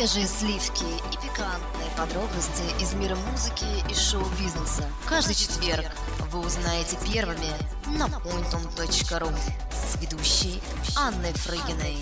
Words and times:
Свежие 0.00 0.26
сливки 0.26 0.84
и 0.84 1.16
пикантные 1.16 1.90
подробности 1.94 2.62
из 2.82 2.94
мира 2.94 3.16
музыки 3.16 3.66
и 3.86 3.94
шоу-бизнеса. 3.94 4.88
Каждый 5.06 5.34
четверг 5.34 5.84
вы 6.32 6.40
узнаете 6.40 6.96
первыми 7.12 7.52
на 7.98 8.06
pointon.ru 8.06 9.38
с 9.70 10.00
ведущей 10.00 10.62
Анной 10.96 11.34
Фрыгиной. 11.34 11.98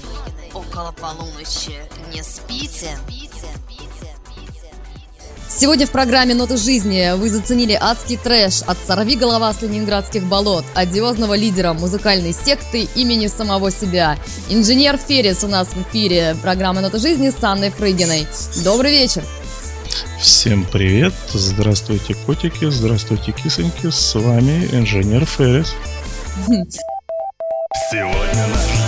Около 0.55 0.93
полуночи. 0.93 1.91
Не 2.13 2.23
спите. 2.23 2.97
Сегодня 5.59 5.89
в 5.89 5.91
программе 5.91 6.37
«Ноты 6.37 6.57
жизни» 6.57 7.17
вы 7.17 7.29
заценили 7.31 7.73
адский 7.73 8.17
трэш 8.17 8.63
от 8.65 8.79
«Сорви 8.87 9.17
голова 9.17 9.53
с 9.53 9.61
ленинградских 9.61 10.23
болот», 10.23 10.65
одиозного 10.75 11.35
лидера 11.35 11.73
музыкальной 11.73 12.33
секты 12.33 12.89
имени 12.95 13.27
самого 13.27 13.73
себя. 13.73 14.17
Инженер 14.49 14.97
Феррис 14.99 15.43
у 15.43 15.49
нас 15.49 15.67
в 15.71 15.83
эфире 15.83 16.37
программы 16.43 16.81
«Ноты 16.81 17.01
жизни» 17.01 17.31
с 17.31 17.43
Анной 17.43 17.71
Фрыгиной. 17.71 18.29
Добрый 18.63 18.93
вечер! 18.93 19.25
Всем 20.21 20.65
привет! 20.65 21.13
Здравствуйте, 21.33 22.15
котики! 22.15 22.71
Здравствуйте, 22.71 23.33
кисоньки! 23.33 23.91
С 23.91 24.15
вами 24.15 24.69
инженер 24.71 25.27
Феррис. 25.27 25.75
Сегодня 27.91 28.47
наш 28.47 28.88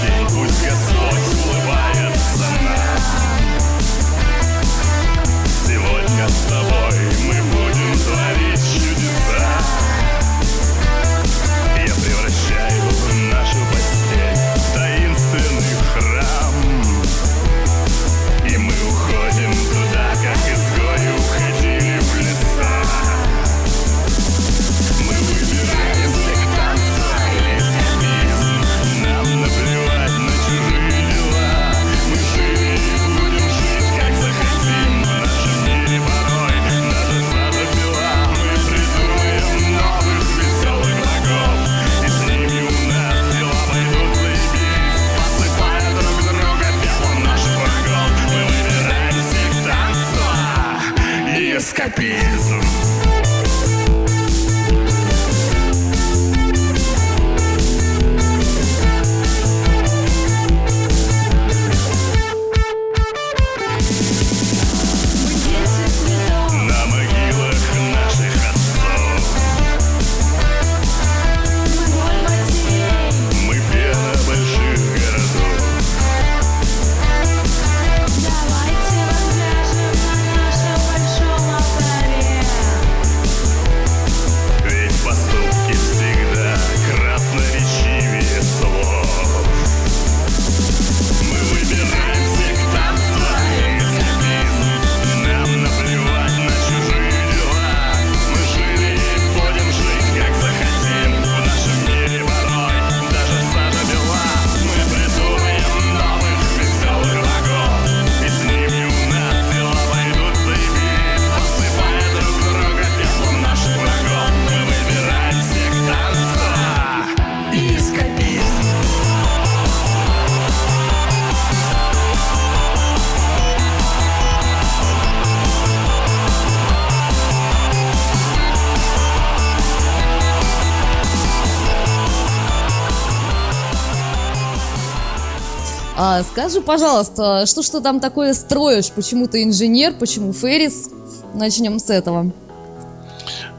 А, 136.20 136.22
скажи, 136.22 136.60
пожалуйста, 136.60 137.46
что 137.46 137.62
что 137.62 137.80
там 137.80 137.98
такое 137.98 138.34
строишь? 138.34 138.90
Почему 138.90 139.26
ты 139.26 139.42
инженер? 139.42 139.94
Почему 139.98 140.34
Феррис? 140.34 140.90
Начнем 141.32 141.78
с 141.78 141.88
этого. 141.88 142.30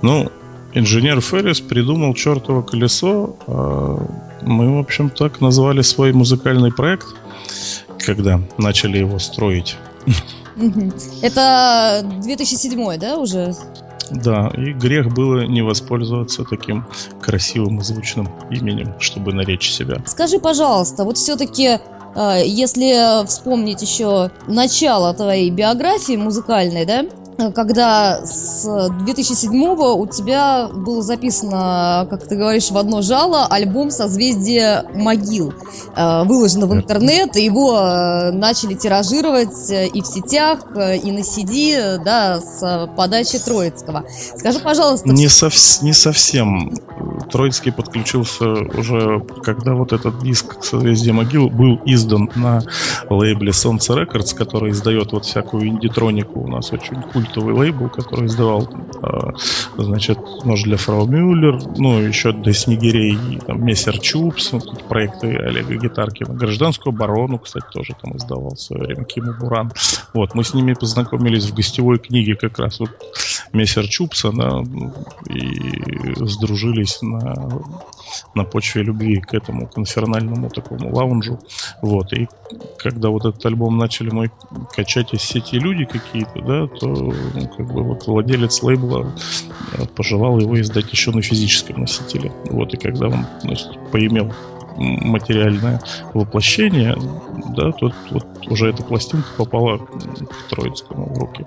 Ну, 0.04 0.32
инженер 0.74 1.22
Феррис 1.22 1.60
придумал 1.60 2.14
чертово 2.14 2.62
колесо. 2.62 3.36
а 3.48 4.06
Мы, 4.44 4.76
в 4.76 4.80
общем, 4.80 5.10
так 5.10 5.42
назвали 5.42 5.82
свой 5.82 6.14
музыкальный 6.14 6.72
проект, 6.72 7.08
когда 7.98 8.40
начали 8.60 9.00
его 9.00 9.18
строить. 9.18 9.76
Это 11.24 12.06
2007, 12.22 13.00
да, 13.00 13.18
уже? 13.18 13.56
Да, 14.12 14.52
и 14.56 14.74
грех 14.74 15.12
было 15.12 15.48
не 15.48 15.64
воспользоваться 15.64 16.44
таким 16.44 16.86
красивым 17.22 17.80
и 17.80 17.84
звучным 17.84 18.30
именем, 18.52 18.94
чтобы 19.00 19.34
наречь 19.34 19.72
себя. 19.72 20.04
Скажи, 20.06 20.38
пожалуйста, 20.38 21.06
вот 21.06 21.18
все-таки, 21.18 21.80
если 22.16 23.26
вспомнить 23.26 23.82
еще 23.82 24.32
начало 24.48 25.14
твоей 25.14 25.50
биографии 25.50 26.18
музыкальной, 26.18 26.86
да, 26.86 27.06
когда 27.56 28.25
с 28.25 28.90
2007 29.03 29.52
у 29.75 30.08
тебя 30.08 30.68
было 30.74 31.02
записано, 31.02 32.08
как 32.09 32.28
ты 32.28 32.36
говоришь, 32.36 32.69
в 32.72 32.78
одно 32.78 33.02
жало 33.02 33.46
альбом 33.47 33.92
«Созвездие 33.92 34.84
могил». 34.94 35.53
Э, 35.96 36.24
Выложено 36.24 36.68
в 36.68 36.74
интернет, 36.74 37.36
и 37.36 37.44
его 37.44 37.78
э, 37.78 38.31
начали 38.31 38.74
тиражировать 38.75 39.70
э, 39.70 39.88
и 39.88 40.02
в 40.02 40.06
сетях, 40.06 40.59
и 40.75 41.12
на 41.12 41.20
CD, 41.20 41.97
да, 42.03 42.40
с 42.40 42.90
подачи 42.96 43.40
Троицкого. 43.40 44.06
Скажи, 44.38 44.59
пожалуйста, 44.59 45.09
Не, 45.09 45.25
совс- 45.28 45.84
не 45.84 45.94
совсем. 45.94 46.74
Троицкий 47.31 47.72
подключился 47.72 48.46
уже, 48.78 49.20
когда 49.44 49.74
вот 49.74 49.94
этот 49.94 50.22
диск 50.22 50.64
«Созвездие 50.64 51.14
могил» 51.14 51.50
был 51.50 51.80
издан 51.86 52.30
на 52.36 52.62
лейбле 53.09 53.53
Солнце 53.53 53.94
Рекордс, 53.96 54.34
который 54.34 54.72
издает 54.72 55.12
вот 55.14 55.25
всякую 55.25 55.68
индитронику. 55.68 56.41
У 56.41 56.47
нас 56.47 56.72
очень 56.72 57.02
культовый 57.22 57.54
лейбл, 57.54 57.90
который 57.90 58.26
издавал, 58.26 58.68
а, 59.02 59.34
значит, 59.78 60.18
нож 60.44 60.64
для 60.64 60.78
Фрау 60.78 61.08
Мюллер, 61.08 61.59
ну, 61.78 62.00
еще 62.00 62.32
до 62.32 62.54
Снегирей, 62.54 63.40
там, 63.46 63.64
Мессер 63.64 64.00
Чупс, 64.00 64.52
вот 64.52 64.66
тут 64.66 64.84
проекты 64.88 65.36
Олега 65.36 65.76
Гитаркина. 65.76 66.34
Гражданскую 66.34 66.94
оборону, 66.94 67.40
кстати, 67.40 67.66
тоже 67.72 67.94
там 68.02 68.18
издавал 68.18 68.56
в 68.56 68.62
свое 68.62 68.84
время 68.84 69.04
Кима 69.06 69.34
Буран. 69.34 69.72
Вот, 70.14 70.35
мы 70.35 70.44
с 70.44 70.53
ними 70.53 70.73
познакомились 70.73 71.46
в 71.46 71.53
гостевой 71.53 72.00
книге 72.00 72.35
как 72.35 72.59
раз 72.59 72.79
вот 72.79 72.91
Мессер 73.53 73.88
Чупса, 73.88 74.32
да, 74.32 74.64
и 75.29 76.26
сдружились 76.26 77.02
на, 77.02 77.34
на 78.35 78.43
почве 78.43 78.84
любви 78.84 79.22
к 79.22 79.34
этому 79.34 79.67
конфернальному 79.67 80.49
такому 80.49 80.93
лаунжу. 80.93 81.40
Вот, 81.81 82.13
и 82.13 82.28
когда 82.78 83.09
вот 83.09 83.25
этот 83.25 83.46
альбом 83.46 83.78
начали 83.78 84.09
мой 84.09 84.31
качать 84.75 85.13
из 85.13 85.22
сети 85.22 85.59
люди 85.59 85.85
какие-то, 85.85 86.41
да, 86.41 86.67
то 86.67 86.87
ну, 86.87 87.47
как 87.58 87.73
бы 87.73 87.84
вот 87.84 88.08
владелец 88.08 88.61
лейбла 88.63 89.13
э, 89.73 89.85
пожелал 89.96 90.40
его 90.40 90.59
издать 90.59 90.91
еще 90.91 91.11
на 91.11 91.22
физическом 91.22 91.81
носителе. 91.81 92.31
Вот, 92.49 92.73
и 92.73 92.78
когда 92.78 93.08
он, 93.08 93.25
значит, 93.41 93.69
поимел 93.91 94.34
материальное 94.78 95.82
воплощение, 96.14 96.96
да, 97.56 97.72
тут 97.72 97.94
вот 98.12 98.26
уже 98.47 98.70
эта 98.70 98.84
пластинка 98.84 99.28
попала 99.38 99.78
к 99.78 100.50
Троицкому 100.50 101.14
в 101.14 101.18
руки. 101.18 101.46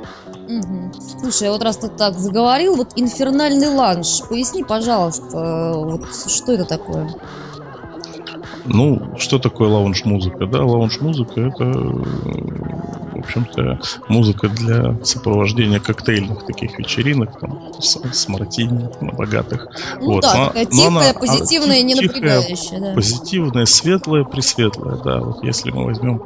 Мгм. 0.48 0.92
Слушай, 1.20 1.50
вот 1.50 1.62
раз 1.62 1.78
ты 1.78 1.88
так 1.88 2.18
заговорил, 2.18 2.76
вот 2.76 2.92
инфернальный 2.96 3.68
ланж, 3.68 4.22
поясни, 4.28 4.62
пожалуйста, 4.62 5.72
вот 5.76 6.02
что 6.28 6.52
это 6.52 6.64
такое? 6.64 7.08
Ну, 8.66 9.16
что 9.18 9.38
такое 9.38 9.68
лаунж-музыка? 9.68 10.46
Да, 10.46 10.64
лаунж-музыка 10.64 11.40
это, 11.40 11.64
э, 11.64 13.03
общем-то, 13.24 13.80
музыка 14.08 14.48
для 14.48 14.96
сопровождения 15.04 15.80
коктейльных 15.80 16.44
таких 16.46 16.78
вечеринок, 16.78 17.38
там, 17.40 17.72
с, 17.80 17.96
с 18.12 18.28
мартини 18.28 18.88
на 19.00 19.12
богатых. 19.12 19.68
Ну 20.00 20.06
Вот, 20.12 20.22
да, 20.22 20.34
но- 20.36 20.46
такая 20.48 20.64
но 20.64 20.70
тихая, 20.70 20.86
она- 20.88 21.10
а, 21.10 21.14
позитивная, 21.14 21.82
не 21.82 21.94
тихая, 21.94 22.06
напрягающая, 22.08 22.80
да. 22.80 22.94
Позитивная, 22.94 23.66
светлая, 23.66 24.24
пресветлая, 24.24 24.96
да. 24.96 25.18
Вот 25.20 25.42
если 25.44 25.70
мы 25.70 25.84
возьмем 25.84 26.22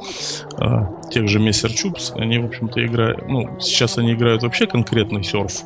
а, 0.57 0.91
тех 1.11 1.29
же 1.29 1.39
Мессер 1.39 1.73
Чупс, 1.73 2.13
они, 2.17 2.39
в 2.39 2.47
общем-то, 2.47 2.85
играют, 2.85 3.27
ну, 3.27 3.49
сейчас 3.61 3.99
они 3.99 4.15
играют 4.15 4.43
вообще 4.43 4.67
конкретный 4.67 5.23
серф, 5.23 5.65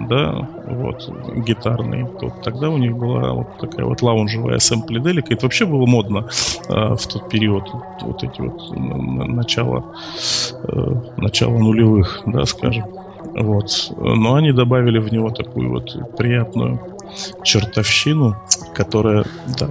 да, 0.00 0.48
вот, 0.66 1.08
гитарный. 1.46 2.06
То 2.20 2.30
тогда 2.42 2.68
у 2.70 2.78
них 2.78 2.96
была 2.96 3.32
вот 3.32 3.58
такая 3.58 3.86
вот 3.86 4.02
лаунжевая 4.02 4.58
сэмплиделика. 4.58 5.34
Это 5.34 5.46
вообще 5.46 5.66
было 5.66 5.86
модно 5.86 6.26
а, 6.68 6.96
в 6.96 7.06
тот 7.06 7.28
период, 7.28 7.68
вот 8.00 8.22
эти 8.22 8.40
вот 8.40 8.58
н- 8.70 9.20
н- 9.20 9.36
начало, 9.36 9.94
э, 10.68 10.94
начало 11.16 11.58
нулевых, 11.58 12.22
да, 12.26 12.44
скажем. 12.44 12.84
Вот. 13.34 13.66
Но 13.96 14.34
они 14.34 14.52
добавили 14.52 14.98
в 14.98 15.12
него 15.12 15.30
такую 15.30 15.70
вот 15.70 15.96
приятную 16.16 16.80
чертовщину, 17.44 18.34
которая, 18.74 19.24
да, 19.58 19.68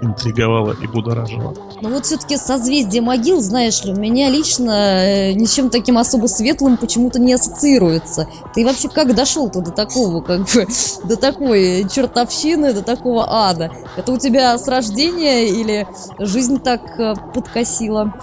интриговала 0.00 0.74
и 0.80 0.86
будоражила. 0.86 1.54
Но 1.80 1.88
вот 1.88 2.06
все-таки 2.06 2.36
созвездие 2.36 3.02
могил, 3.02 3.40
знаешь 3.40 3.84
ли, 3.84 3.92
у 3.92 3.96
меня 3.96 4.30
лично 4.30 4.70
э, 4.70 5.32
ничем 5.32 5.70
таким 5.70 5.98
особо 5.98 6.26
светлым 6.26 6.76
почему-то 6.76 7.18
не 7.18 7.34
ассоциируется. 7.34 8.28
Ты 8.54 8.64
вообще 8.64 8.88
как 8.88 9.14
дошел-то 9.14 9.60
до 9.60 9.70
такого, 9.70 10.22
как 10.22 10.40
бы, 10.40 10.66
до 11.04 11.16
такой 11.16 11.86
чертовщины, 11.88 12.72
до 12.72 12.82
такого 12.82 13.26
ада? 13.28 13.70
Это 13.96 14.12
у 14.12 14.18
тебя 14.18 14.56
с 14.56 14.66
рождения 14.68 15.48
или 15.48 15.86
жизнь 16.18 16.58
так 16.58 16.98
э, 16.98 17.14
подкосила? 17.34 18.14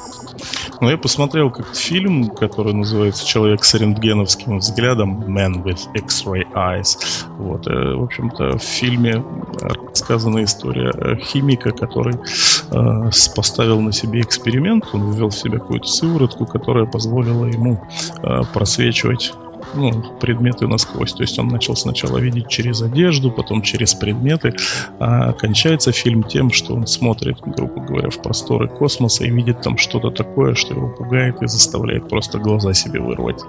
Но 0.82 0.90
я 0.90 0.98
посмотрел 0.98 1.52
как 1.52 1.76
фильм, 1.76 2.30
который 2.30 2.74
называется 2.74 3.26
«Человек 3.26 3.64
с 3.64 3.74
рентгеновским 3.74 4.58
взглядом» 4.58 5.24
«Man 5.24 5.64
with 5.64 5.80
X-ray 5.94 6.44
eyes». 6.54 6.98
Вот, 7.38 7.68
э, 7.68 7.96
в 7.96 8.04
общем-то, 8.04 8.58
в 8.58 8.62
фильме 8.62 9.24
рассказана 9.62 10.44
история 10.44 10.73
э, 10.80 11.18
химика, 11.18 11.72
который 11.72 12.16
э, 12.16 13.10
поставил 13.36 13.82
на 13.82 13.92
себе 13.92 14.22
эксперимент. 14.22 14.86
Он 14.94 15.12
ввел 15.12 15.30
в 15.30 15.36
себя 15.36 15.60
какую-то 15.60 15.88
сыворотку, 15.88 16.46
которая 16.46 16.86
позволила 16.86 17.46
ему 17.46 17.82
э, 18.22 18.42
просвечивать 18.54 19.34
ну, 19.74 19.92
предметы 20.20 20.68
насквозь. 20.68 21.14
То 21.14 21.24
есть 21.24 21.40
он 21.40 21.48
начал 21.48 21.76
сначала 21.76 22.18
видеть 22.18 22.48
через 22.48 22.82
одежду, 22.82 23.32
потом 23.32 23.62
через 23.62 23.94
предметы, 23.94 24.54
а 25.00 25.34
кончается 25.34 25.92
фильм 25.92 26.24
тем, 26.24 26.52
что 26.52 26.76
он 26.76 26.88
смотрит, 26.88 27.38
грубо 27.42 27.82
говоря, 27.82 28.10
в 28.10 28.22
просторы 28.22 28.68
космоса 28.68 29.26
и 29.26 29.30
видит 29.30 29.62
там 29.62 29.78
что-то 29.78 30.12
такое, 30.12 30.56
что 30.56 30.74
его 30.74 30.90
пугает 30.90 31.42
и 31.42 31.48
заставляет 31.48 32.10
просто 32.10 32.40
глаза 32.40 32.74
себе 32.74 33.00
вырвать. 33.00 33.42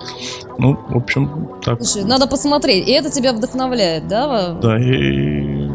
Ну, 0.59 0.79
в 0.89 0.97
общем, 0.97 1.49
так. 1.63 1.83
Слушай, 1.83 2.07
надо 2.07 2.27
посмотреть. 2.27 2.89
И 2.89 2.93
это 2.93 3.11
тебя 3.11 3.33
вдохновляет, 3.33 4.09
да? 4.09 4.53
Да, 4.55 4.79
и 4.79 5.69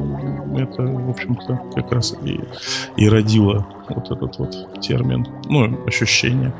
это, 0.57 0.83
в 0.83 1.09
общем-то, 1.09 1.71
как 1.75 1.91
раз 1.91 2.13
и, 2.23 2.39
и 2.97 3.09
родило 3.09 3.67
вот 3.89 4.11
этот 4.11 4.37
вот 4.37 4.81
термин, 4.81 5.25
ну, 5.45 5.85
ощущение, 5.85 6.53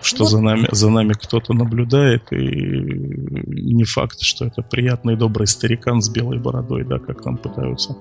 что 0.00 0.24
Вот. 0.24 0.30
за 0.30 0.40
нами, 0.40 0.68
за 0.70 0.90
нами 0.90 1.12
кто-то 1.14 1.52
наблюдает, 1.52 2.32
и 2.32 2.36
не 2.36 3.84
факт, 3.84 4.20
что 4.20 4.46
это 4.46 4.62
приятный 4.62 5.16
добрый 5.16 5.46
старикан 5.46 6.00
с 6.00 6.08
белой 6.08 6.38
бородой, 6.38 6.84
да, 6.84 6.98
как 6.98 7.24
нам 7.24 7.38
пытаются 7.38 7.96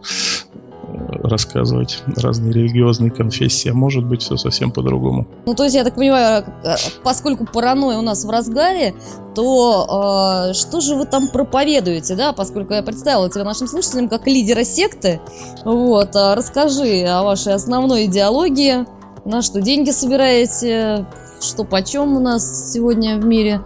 рассказывать 1.23 2.03
разные 2.15 2.53
религиозные 2.53 3.11
конфессии, 3.11 3.69
а 3.69 3.73
может 3.73 4.05
быть 4.05 4.21
все 4.21 4.37
совсем 4.37 4.71
по-другому. 4.71 5.27
Ну, 5.45 5.53
то 5.53 5.63
есть, 5.63 5.75
я 5.75 5.83
так 5.83 5.95
понимаю, 5.95 6.45
э, 6.63 6.75
поскольку 7.03 7.45
паранойя 7.45 7.97
у 7.97 8.01
нас 8.01 8.25
в 8.25 8.29
разгаре, 8.29 8.93
то 9.33 10.49
э, 10.49 10.53
что 10.53 10.81
же 10.81 10.95
вы 10.95 11.05
там 11.05 11.27
проповедуете, 11.29 12.15
да? 12.15 12.33
Поскольку 12.33 12.73
я 12.73 12.83
представила 12.83 13.29
тебя 13.29 13.43
нашим 13.43 13.67
слушателям 13.67 14.09
как 14.09 14.27
лидера 14.27 14.63
секты, 14.63 15.19
вот, 15.63 16.15
а 16.15 16.35
расскажи 16.35 17.03
о 17.07 17.23
вашей 17.23 17.53
основной 17.53 18.05
идеологии, 18.05 18.85
на 19.25 19.41
что 19.41 19.61
деньги 19.61 19.89
собираете, 19.89 21.05
что 21.41 21.63
почем 21.63 22.15
у 22.15 22.19
нас 22.19 22.71
сегодня 22.71 23.17
в 23.17 23.25
мире. 23.25 23.61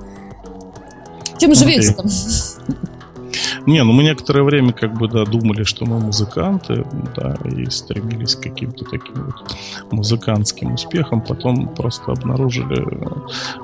Чем 1.37 1.53
живете 1.53 1.93
там? 1.93 2.05
Не, 3.69 3.83
ну 3.83 3.93
мы 3.93 4.01
некоторое 4.01 4.41
время 4.41 4.73
как 4.73 4.97
бы, 4.97 5.07
да, 5.07 5.25
думали, 5.25 5.61
что 5.61 5.85
мы 5.85 5.99
музыканты, 5.99 6.83
да, 7.15 7.35
и 7.45 7.69
стремились 7.69 8.33
к 8.33 8.41
каким-то 8.41 8.83
таким 8.83 9.25
вот 9.25 9.55
музыкантским 9.91 10.73
успехам. 10.73 11.21
Потом 11.21 11.67
просто 11.75 12.11
обнаружили, 12.11 12.83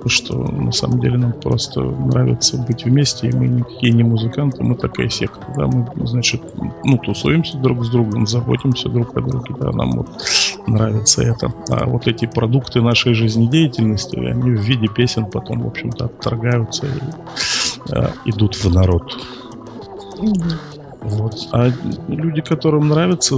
что 0.05 0.37
на 0.37 0.71
самом 0.71 0.99
деле 0.99 1.17
нам 1.17 1.33
просто 1.33 1.81
нравится 1.81 2.55
быть 2.55 2.85
вместе, 2.85 3.29
и 3.29 3.35
мы 3.35 3.47
никакие 3.47 3.93
не 3.93 4.03
музыканты, 4.03 4.63
мы 4.63 4.75
такая 4.75 5.09
секта, 5.09 5.43
да, 5.57 5.65
мы, 5.65 5.87
значит, 6.05 6.43
ну, 6.83 6.99
тусуемся 6.99 7.57
друг 7.57 7.83
с 7.83 7.89
другом, 7.89 8.27
заботимся 8.27 8.89
друг 8.89 9.17
о 9.17 9.21
друге, 9.21 9.55
да, 9.59 9.71
нам 9.71 9.89
вот 9.93 10.09
нравится 10.67 11.23
это. 11.23 11.51
А 11.71 11.85
вот 11.87 12.05
эти 12.05 12.27
продукты 12.27 12.79
нашей 12.79 13.15
жизнедеятельности, 13.15 14.17
они 14.17 14.51
в 14.51 14.61
виде 14.61 14.87
песен 14.87 15.25
потом, 15.25 15.63
в 15.63 15.67
общем-то, 15.67 16.05
отторгаются 16.05 16.85
и 16.85 17.91
э, 17.91 18.09
идут 18.25 18.53
в 18.63 18.71
народ. 18.71 19.17
Вот. 21.01 21.47
А 21.51 21.69
люди, 22.07 22.41
которым 22.41 22.89
нравится, 22.89 23.35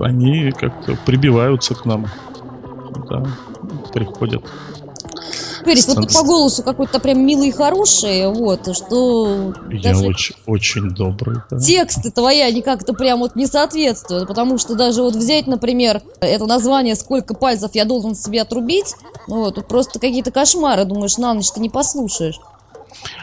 они 0.00 0.52
как-то 0.52 0.96
прибиваются 1.06 1.74
к 1.74 1.84
нам. 1.84 2.06
Да, 3.08 3.24
приходят. 3.92 4.42
Перец, 5.64 5.86
вот 5.88 6.06
ты 6.08 6.14
по 6.14 6.22
голосу 6.22 6.62
какой-то 6.62 7.00
прям 7.00 7.26
милый 7.26 7.48
и 7.48 7.52
хороший, 7.52 8.28
вот, 8.28 8.74
что 8.74 9.52
Я 9.70 9.92
даже 9.92 10.06
очень, 10.06 10.34
очень 10.46 10.90
добрый. 10.90 11.38
да. 11.50 11.58
тексты 11.58 12.10
твои, 12.10 12.40
они 12.40 12.62
как-то 12.62 12.94
прям 12.94 13.18
вот 13.18 13.36
не 13.36 13.46
соответствуют, 13.46 14.28
потому 14.28 14.58
что 14.58 14.74
даже 14.76 15.02
вот 15.02 15.14
взять, 15.14 15.46
например, 15.46 16.00
это 16.20 16.46
название 16.46 16.94
«Сколько 16.94 17.34
пальцев 17.34 17.72
я 17.74 17.84
должен 17.84 18.14
себе 18.14 18.42
отрубить», 18.42 18.94
вот, 19.26 19.56
тут 19.56 19.68
просто 19.68 19.98
какие-то 19.98 20.30
кошмары, 20.30 20.84
думаешь, 20.84 21.18
на 21.18 21.34
ночь 21.34 21.50
ты 21.50 21.60
не 21.60 21.68
послушаешь. 21.68 22.38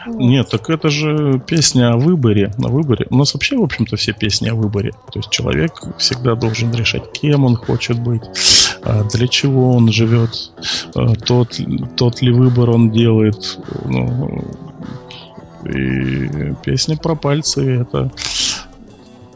Нет, 0.06 0.48
так 0.50 0.70
это 0.70 0.88
же 0.88 1.40
песня 1.46 1.92
о 1.92 1.96
выборе. 1.96 2.52
На 2.58 2.68
выборе. 2.68 3.06
У 3.10 3.16
нас 3.16 3.34
вообще, 3.34 3.56
в 3.56 3.62
общем-то, 3.62 3.96
все 3.96 4.12
песни 4.12 4.48
о 4.48 4.54
выборе. 4.54 4.92
То 5.12 5.18
есть 5.18 5.30
человек 5.30 5.82
всегда 5.98 6.34
должен 6.34 6.72
решать, 6.74 7.12
кем 7.12 7.44
он 7.44 7.56
хочет 7.56 7.98
быть, 7.98 8.22
а, 8.82 9.04
для 9.04 9.28
чего 9.28 9.72
он 9.72 9.90
живет, 9.90 10.52
а, 10.94 11.14
тот, 11.14 11.60
тот 11.96 12.22
ли 12.22 12.32
выбор 12.32 12.70
он 12.70 12.90
делает. 12.90 13.58
Ну, 13.84 14.44
и 15.64 16.54
песня 16.64 16.96
про 16.96 17.16
пальцы 17.16 17.80
это 17.80 18.12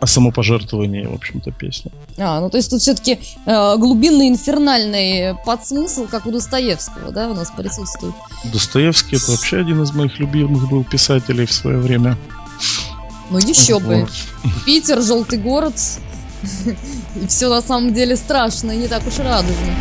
о 0.00 0.07
самопожертвовании, 0.07 1.07
в 1.07 1.14
общем-то, 1.14 1.52
песня. 1.52 1.90
А, 2.19 2.40
ну 2.40 2.50
то 2.50 2.57
есть 2.57 2.71
тут 2.71 2.80
все-таки 2.80 3.19
глубинный 3.47 4.28
инфернальный 4.28 5.37
подсмысл, 5.45 6.07
как 6.07 6.26
у 6.26 6.33
Достоевского, 6.33 7.12
да, 7.12 7.28
у 7.28 7.35
нас 7.35 7.52
присутствует. 7.57 8.14
Достоевский 8.45 9.16
это 9.16 9.30
вообще 9.33 9.61
один 9.61 9.83
из 9.83 9.92
моих 9.92 10.19
любимых 10.19 10.69
был 10.69 10.85
писателей 10.85 11.47
в 11.47 11.52
свое 11.52 11.78
время. 11.78 12.16
Ну 13.30 13.38
еще 13.38 13.78
бы. 13.78 14.00
Вот. 14.42 14.54
Питер, 14.64 15.00
желтый 15.02 15.38
город, 15.38 15.75
и 17.16 17.26
все 17.26 17.49
на 17.49 17.62
самом 17.62 17.95
деле 17.95 18.16
страшно 18.16 18.73
и 18.73 18.76
не 18.76 18.88
так 18.88 19.07
уж 19.07 19.19
и 19.19 19.23
радужно. 19.23 19.75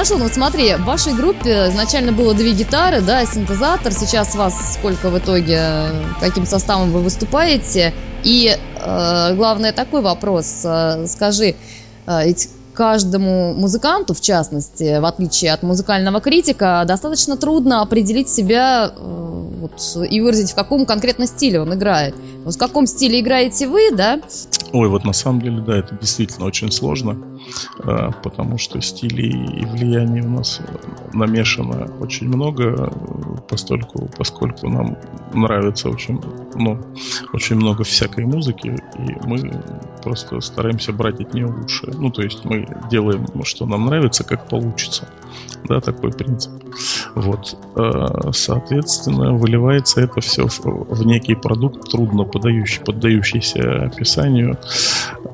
Хорошо, 0.00 0.16
ну 0.16 0.30
смотри, 0.30 0.76
в 0.76 0.84
вашей 0.84 1.12
группе 1.12 1.68
изначально 1.68 2.10
было 2.10 2.32
две 2.32 2.52
гитары, 2.52 3.02
да, 3.02 3.26
синтезатор. 3.26 3.92
Сейчас 3.92 4.34
вас 4.34 4.54
сколько 4.72 5.10
в 5.10 5.18
итоге, 5.18 5.60
каким 6.20 6.46
составом 6.46 6.90
вы 6.90 7.02
выступаете? 7.02 7.92
И 8.24 8.48
э, 8.48 9.34
главное 9.34 9.74
такой 9.74 10.00
вопрос. 10.00 10.62
э, 10.64 11.06
скажи, 11.06 11.54
э, 12.06 12.24
ведь 12.24 12.48
каждому 12.72 13.52
музыканту, 13.52 14.14
в 14.14 14.22
частности, 14.22 15.00
в 15.00 15.04
отличие 15.04 15.52
от 15.52 15.62
музыкального 15.62 16.22
критика, 16.22 16.82
достаточно 16.86 17.36
трудно 17.36 17.82
определить 17.82 18.30
себя 18.30 18.94
э, 18.96 19.40
вот, 19.60 20.06
и 20.10 20.20
выразить, 20.22 20.52
в 20.52 20.54
каком 20.54 20.86
конкретно 20.86 21.26
стиле 21.26 21.60
он 21.60 21.74
играет. 21.74 22.14
Вот 22.46 22.54
в 22.54 22.58
каком 22.58 22.86
стиле 22.86 23.20
играете 23.20 23.68
вы, 23.68 23.90
да? 23.94 24.18
Ой, 24.72 24.88
вот 24.88 25.04
на 25.04 25.12
самом 25.12 25.42
деле, 25.42 25.60
да, 25.60 25.76
это 25.76 25.94
действительно 26.00 26.46
очень 26.46 26.72
сложно, 26.72 27.18
потому 28.22 28.58
что 28.58 28.80
стилей 28.80 29.60
и 29.60 29.64
влияний 29.64 30.20
у 30.20 30.30
нас 30.30 30.60
намешано 31.12 31.90
очень 32.00 32.28
много, 32.28 32.64
э, 32.64 32.90
постольку, 33.48 34.08
поскольку 34.16 34.68
нам 34.68 34.96
нравится 35.32 35.88
очень, 35.88 36.20
ну, 36.54 36.78
очень 37.32 37.56
много 37.56 37.84
всякой 37.84 38.26
музыки, 38.26 38.76
и 38.98 39.26
мы 39.26 39.62
просто 40.02 40.40
стараемся 40.40 40.92
брать 40.92 41.20
от 41.20 41.34
нее 41.34 41.46
лучшее. 41.46 41.94
Ну, 41.96 42.10
то 42.10 42.22
есть 42.22 42.44
мы 42.44 42.66
делаем, 42.90 43.26
что 43.44 43.66
нам 43.66 43.86
нравится, 43.86 44.24
как 44.24 44.48
получится. 44.48 45.08
Да, 45.64 45.80
такой 45.80 46.12
принцип. 46.12 46.52
Вот. 47.14 47.56
Э, 47.76 48.30
Соответственно, 48.32 49.34
выливается 49.34 50.00
это 50.00 50.20
все 50.20 50.46
в, 50.46 50.60
в 50.64 51.06
некий 51.06 51.34
продукт, 51.34 51.90
трудно 51.90 52.24
подающий, 52.24 52.82
поддающийся 52.84 53.84
описанию. 53.84 54.58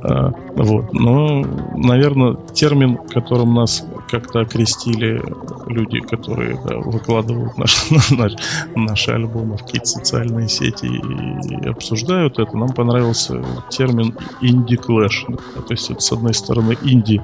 Э, 0.03 0.31
Вот. 0.55 0.93
Но, 0.93 1.45
наверное, 1.75 2.37
термин, 2.55 2.97
которым 2.97 3.55
нас 3.55 3.85
как-то 4.11 4.41
окрестили 4.41 5.23
люди, 5.67 6.01
которые 6.01 6.59
да, 6.65 6.77
выкладывают 6.79 7.57
наш, 7.59 7.91
наш, 8.11 8.33
наши 8.75 9.11
альбомы 9.11 9.57
в 9.57 9.65
какие-то 9.65 9.87
социальные 9.87 10.49
сети 10.49 10.87
и 10.87 11.69
обсуждают 11.69 12.39
это, 12.39 12.57
нам 12.57 12.69
понравился 12.71 13.43
термин 13.71 14.15
инди-клэш. 14.41 15.27
То 15.27 15.71
есть 15.71 15.91
это, 15.91 16.01
с 16.01 16.13
одной 16.13 16.35
стороны, 16.35 16.77
инди 16.83 17.21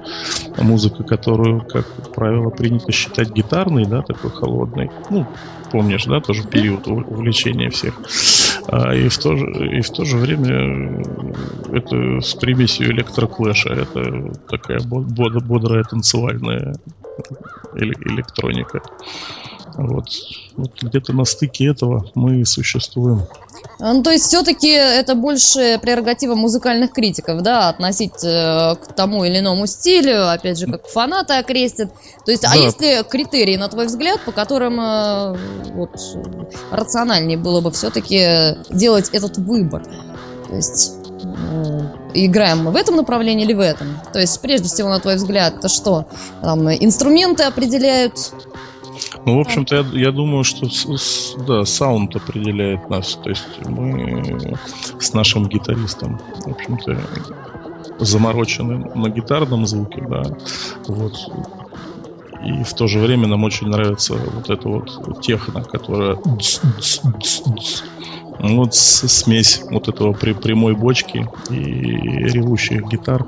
музыка, 0.59 1.05
которую, 1.05 1.63
как 1.63 1.87
правило, 2.15 2.51
принято 2.51 2.93
считать 2.93 3.31
гитарной, 3.31 3.85
да, 3.87 4.03
такой 4.03 4.31
холодной. 4.43 4.91
Ну, 5.11 5.27
помнишь, 5.71 6.05
да, 6.07 6.21
тоже 6.21 6.43
период 6.45 6.87
ув- 6.89 7.07
увлечения 7.09 7.71
всех. 7.71 7.95
А, 8.69 8.95
и, 8.95 9.09
в 9.09 9.19
то 9.19 9.37
же, 9.37 9.47
и 9.79 9.81
в 9.81 9.91
то 9.91 10.05
же 10.05 10.17
время 10.17 10.53
э, 10.53 11.03
это 11.73 12.21
с 12.21 12.35
примесью 12.35 12.91
электроклэша. 12.93 13.71
Это 13.73 14.33
такая 14.49 14.81
бо- 14.81 15.03
бодр- 15.03 15.45
бодрая 15.45 15.85
танцевальная 15.85 16.75
эле- 17.75 17.97
электроника. 18.05 18.83
Вот. 19.77 20.07
Вот 20.57 20.83
где-то 20.83 21.13
на 21.13 21.25
стыке 21.25 21.67
этого 21.67 22.11
мы 22.15 22.41
и 22.41 22.45
существуем. 22.45 23.23
Ну, 23.79 24.03
то 24.03 24.11
есть 24.11 24.27
все-таки 24.27 24.69
это 24.69 25.15
больше 25.15 25.79
прерогатива 25.81 26.35
музыкальных 26.35 26.93
критиков, 26.93 27.43
да, 27.43 27.69
относить 27.69 28.23
э, 28.25 28.77
к 28.77 28.93
тому 28.95 29.25
или 29.25 29.39
иному 29.39 29.67
стилю, 29.67 30.31
опять 30.31 30.59
же, 30.59 30.67
как 30.67 30.87
фанаты 30.87 31.35
окрестят. 31.35 31.93
То 32.25 32.31
есть, 32.31 32.45
а 32.45 32.49
Да. 32.49 32.55
есть 32.55 32.81
ли 32.81 33.03
критерии, 33.09 33.57
на 33.57 33.69
твой 33.69 33.87
взгляд, 33.87 34.21
по 34.25 34.33
которым 34.33 34.81
э, 34.81 35.37
вот, 35.75 35.91
рациональнее 36.71 37.39
было 37.39 37.61
бы 37.61 37.71
все-таки 37.71 38.57
делать 38.71 39.09
этот 39.13 39.39
выбор? 39.39 39.85
То 40.49 40.55
есть, 40.55 40.93
э, 41.23 41.81
играем 42.15 42.65
мы 42.65 42.71
в 42.73 42.77
этом 42.77 42.97
направлении 42.97 43.45
или 43.45 43.55
в 43.55 43.61
этом? 43.61 44.01
То 44.13 44.21
есть, 44.21 44.41
прежде 44.41 44.69
всего, 44.69 44.89
на 44.91 45.01
твой 45.01 45.17
взгляд, 45.17 45.55
это 45.59 45.69
что? 45.69 46.07
Там, 46.41 46.69
инструменты 46.71 47.45
определяют 47.45 48.33
Ну, 49.25 49.37
в 49.37 49.41
общем-то, 49.41 49.77
я, 49.77 49.85
я 49.93 50.13
думаю, 50.13 50.43
что 50.45 50.69
с- 50.69 50.87
с- 50.97 51.35
да, 51.47 51.65
саунд 51.65 52.17
определяет 52.17 52.91
нас. 52.91 53.15
То 53.23 53.31
есть 53.31 53.47
мы 53.69 54.57
с 54.99 55.13
нашим 55.13 55.47
гитаристом, 55.49 56.19
в 56.45 56.51
общем-то, 56.51 57.01
заморочены 58.01 58.91
на 58.95 59.09
гитарном 59.11 59.67
звуке, 59.67 60.05
да. 60.09 60.23
Вот. 60.89 61.15
И 62.45 62.65
в 62.65 62.75
то 62.75 62.89
же 62.89 62.99
время 62.99 63.29
нам 63.29 63.45
очень 63.45 63.69
нравится 63.69 64.15
вот 64.15 64.51
эта 64.51 64.69
вот 64.69 65.23
техно, 65.23 65.63
которая 65.63 66.19
вот 68.41 68.75
смесь 68.75 69.63
вот 69.71 69.87
этого 69.87 70.13
при, 70.13 70.33
прямой 70.33 70.75
бочки 70.75 71.29
и 71.51 71.55
ревущих 71.55 72.89
гитар 72.89 73.25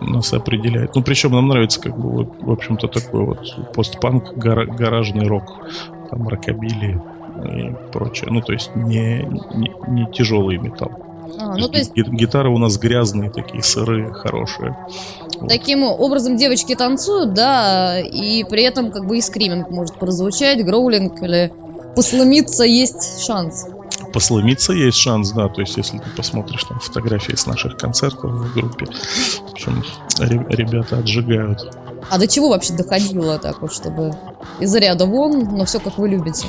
нас 0.00 0.32
определяет. 0.32 0.94
Ну, 0.94 1.02
причем 1.02 1.32
нам 1.32 1.48
нравится, 1.48 1.80
как 1.80 1.98
бы, 1.98 2.10
вот, 2.10 2.28
в 2.40 2.50
общем-то, 2.50 2.88
такой 2.88 3.24
вот 3.24 3.74
постпанк, 3.74 4.32
гара- 4.36 4.66
гаражный 4.66 5.26
рок, 5.26 5.68
там, 6.10 6.28
рокобили 6.28 7.00
и 7.44 7.74
прочее. 7.92 8.30
Ну, 8.30 8.40
то 8.40 8.52
есть 8.52 8.74
не, 8.74 9.22
не, 9.54 9.72
не 9.88 10.06
тяжелый 10.12 10.58
металл. 10.58 10.90
А, 11.38 11.56
ну, 11.56 11.68
то 11.68 11.78
есть, 11.78 11.94
ги- 11.94 12.04
гитары 12.08 12.50
у 12.50 12.58
нас 12.58 12.76
грязные 12.78 13.30
такие, 13.30 13.62
сырые, 13.62 14.12
хорошие. 14.12 14.76
Вот. 15.38 15.48
Таким 15.48 15.84
образом 15.84 16.36
девочки 16.36 16.74
танцуют, 16.74 17.34
да, 17.34 17.98
и 18.00 18.44
при 18.44 18.62
этом 18.62 18.90
как 18.90 19.06
бы 19.06 19.18
и 19.18 19.20
скриминг 19.20 19.70
может 19.70 19.94
прозвучать, 19.96 20.64
гроулинг 20.64 21.22
или 21.22 21.52
посломиться 21.94 22.64
есть 22.64 23.24
шанс. 23.24 23.68
Посломиться 24.12 24.72
есть 24.72 24.98
шанс, 24.98 25.30
да. 25.32 25.48
То 25.48 25.60
есть, 25.60 25.76
если 25.76 25.98
ты 25.98 26.10
посмотришь 26.16 26.64
там 26.64 26.78
фотографии 26.80 27.34
с 27.34 27.46
наших 27.46 27.76
концертов 27.76 28.30
в 28.30 28.52
группе, 28.54 28.86
в 28.86 29.52
общем, 29.52 29.84
ре- 30.18 30.46
ребята 30.50 30.98
отжигают. 30.98 31.76
А 32.08 32.18
до 32.18 32.26
чего 32.26 32.48
вообще 32.48 32.72
доходило 32.72 33.38
так 33.38 33.62
вот, 33.62 33.72
чтобы 33.72 34.14
из 34.58 34.74
ряда 34.74 35.06
вон, 35.06 35.44
но 35.56 35.64
все 35.64 35.78
как 35.80 35.98
вы 35.98 36.08
любите? 36.08 36.46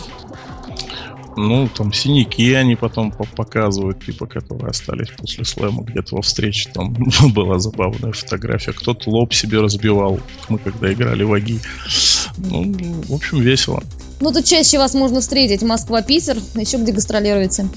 Ну, 1.38 1.70
там 1.70 1.94
синяки 1.94 2.54
они 2.54 2.76
потом 2.76 3.12
по- 3.12 3.24
показывают, 3.24 4.04
типа, 4.06 4.26
которые 4.28 4.70
остались 4.70 5.10
после 5.18 5.46
слэма 5.46 5.84
где-то 5.84 6.16
во 6.16 6.22
встрече. 6.22 6.70
Там 6.74 6.94
была 7.34 7.60
забавная 7.60 8.12
фотография. 8.12 8.74
Кто-то 8.74 9.10
лоб 9.10 9.34
себе 9.34 9.62
разбивал, 9.62 10.20
мы 10.50 10.58
когда 10.60 10.92
играли 10.92 11.24
в 11.24 11.34
АГИ. 11.34 11.60
Ну, 12.38 12.74
в 13.08 13.14
общем, 13.14 13.40
весело. 13.40 13.82
Ну, 14.20 14.32
тут 14.32 14.46
чаще 14.46 14.78
вас 14.78 14.94
можно 14.94 15.22
встретить 15.22 15.64
Москва-Питер, 15.64 16.38
еще 16.56 16.78
где 16.78 16.92
гастролируете. 16.92 17.68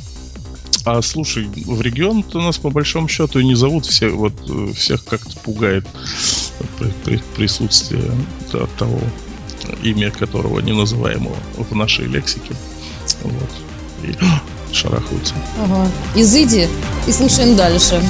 А 0.84 1.00
слушай, 1.00 1.46
в 1.46 1.80
регион-то 1.80 2.40
нас 2.42 2.58
по 2.58 2.68
большому 2.68 3.08
счету 3.08 3.38
и 3.38 3.44
не 3.44 3.54
зовут 3.54 3.87
все, 3.87 4.11
вот 4.11 4.34
э, 4.50 4.73
всех 4.75 5.04
как-то 5.04 5.34
пугает 5.40 5.87
при- 6.78 6.92
при- 7.04 7.23
присутствие 7.37 8.02
того 8.78 9.00
имя 9.82 10.11
которого 10.11 10.61
не 10.61 10.73
называемого 10.73 11.37
в 11.56 11.75
нашей 11.75 12.06
лексике. 12.06 12.54
Вот. 13.25 13.50
И 14.02 14.14
шарахаются. 14.75 15.35
Ага. 15.62 15.88
Изыди 16.14 16.69
и 17.07 17.12
слушаем 17.12 17.57
дальше. 17.57 18.02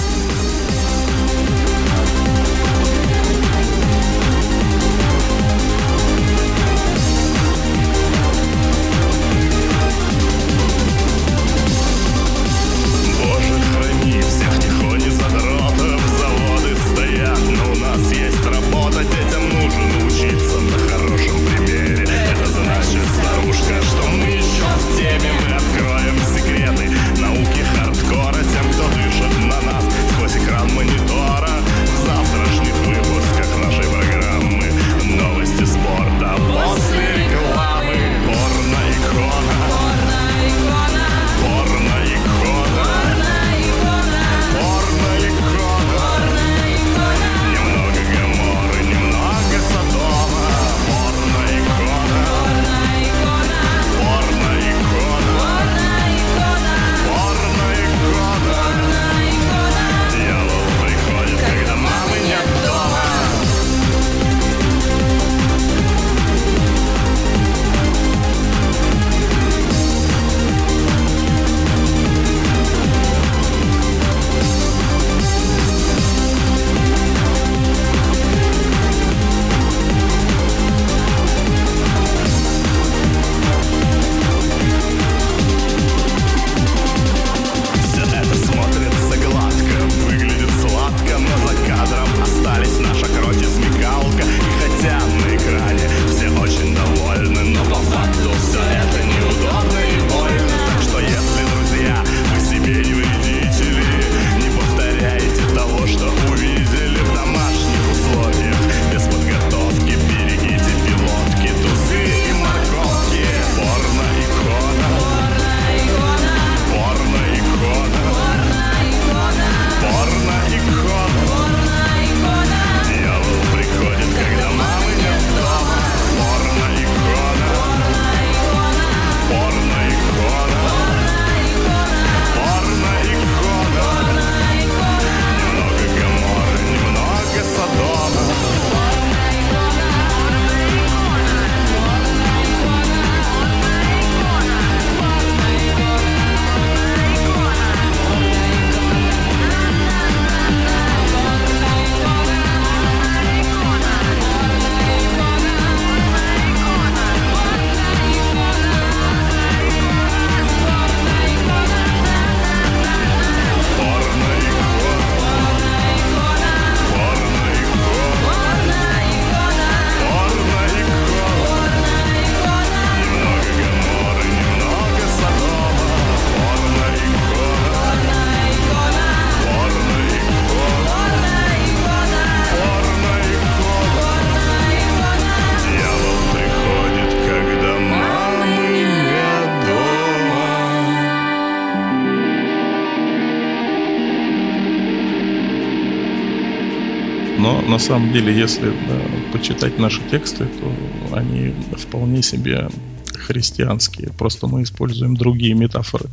На 197.74 197.80
самом 197.80 198.12
деле, 198.12 198.32
если 198.32 198.68
да, 198.68 199.00
почитать 199.32 199.80
наши 199.80 200.00
тексты, 200.08 200.46
то 200.46 201.16
они 201.16 201.52
вполне 201.76 202.22
себе 202.22 202.68
христианские. 203.12 204.12
Просто 204.12 204.46
мы 204.46 204.62
используем 204.62 205.16
другие 205.16 205.54
метафоры 205.54 206.08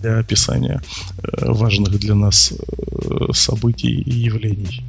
для 0.00 0.20
описания 0.20 0.80
э, 1.22 1.52
важных 1.52 1.98
для 1.98 2.14
нас 2.14 2.50
э, 2.50 3.32
событий 3.34 3.92
и 3.92 4.10
явлений. 4.10 4.82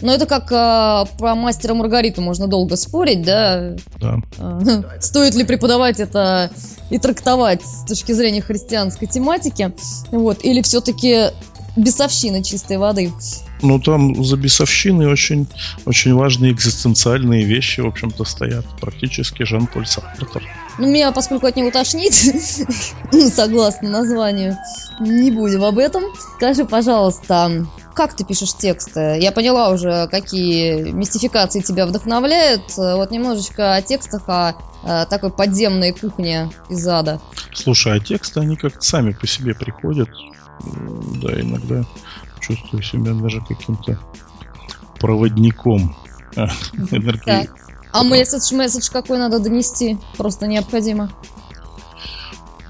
Но 0.00 0.12
это 0.12 0.26
как 0.26 0.52
а, 0.52 1.06
про 1.18 1.34
мастера 1.34 1.74
Маргариту 1.74 2.20
можно 2.20 2.46
долго 2.46 2.76
спорить, 2.76 3.22
да? 3.22 3.76
Да. 4.00 4.20
А, 4.38 4.60
Стоит 5.00 5.34
ли 5.34 5.44
преподавать 5.44 5.98
это 5.98 6.50
и 6.90 6.98
трактовать 6.98 7.62
с 7.64 7.84
точки 7.84 8.12
зрения 8.12 8.40
христианской 8.40 9.08
тематики? 9.08 9.72
Вот, 10.12 10.44
или 10.44 10.62
все-таки 10.62 11.30
бесовщина 11.78 12.42
чистой 12.42 12.76
воды? 12.78 13.12
Ну, 13.62 13.80
там 13.80 14.24
за 14.24 14.36
бесовщиной 14.36 15.06
очень, 15.06 15.46
очень 15.84 16.14
важные 16.14 16.52
экзистенциальные 16.52 17.44
вещи, 17.44 17.80
в 17.80 17.86
общем-то, 17.86 18.24
стоят. 18.24 18.64
Практически 18.80 19.44
Жан-Поль 19.44 19.86
Сартер. 19.86 20.42
Ну, 20.78 20.86
меня, 20.86 21.10
поскольку 21.10 21.46
от 21.46 21.56
него 21.56 21.70
тошнит, 21.70 22.14
согласно 23.34 23.90
названию, 23.90 24.56
не 25.00 25.30
будем 25.30 25.64
об 25.64 25.78
этом. 25.78 26.04
Скажи, 26.36 26.64
пожалуйста, 26.64 27.66
как 27.94 28.14
ты 28.14 28.24
пишешь 28.24 28.54
тексты? 28.54 29.18
Я 29.20 29.32
поняла 29.32 29.70
уже, 29.70 30.06
какие 30.08 30.92
мистификации 30.92 31.60
тебя 31.60 31.84
вдохновляют. 31.84 32.62
Вот 32.76 33.10
немножечко 33.10 33.74
о 33.74 33.82
текстах, 33.82 34.22
о, 34.28 34.52
э, 34.84 35.06
такой 35.10 35.30
подземной 35.30 35.92
кухне 35.92 36.48
из 36.68 36.86
ада. 36.86 37.20
Слушай, 37.52 37.96
а 37.96 38.00
тексты, 38.00 38.38
они 38.38 38.54
как-то 38.54 38.82
сами 38.82 39.10
по 39.10 39.26
себе 39.26 39.52
приходят. 39.52 40.08
Да, 40.60 41.40
иногда 41.40 41.84
чувствую 42.40 42.82
себя 42.82 43.12
даже 43.14 43.40
каким-то 43.40 43.98
проводником 44.98 45.96
а, 46.36 46.46
энергии. 46.90 47.48
А 47.92 48.04
месседж, 48.04 48.54
месседж 48.54 48.90
какой 48.90 49.18
надо 49.18 49.38
донести? 49.38 49.98
Просто 50.16 50.46
необходимо. 50.46 51.10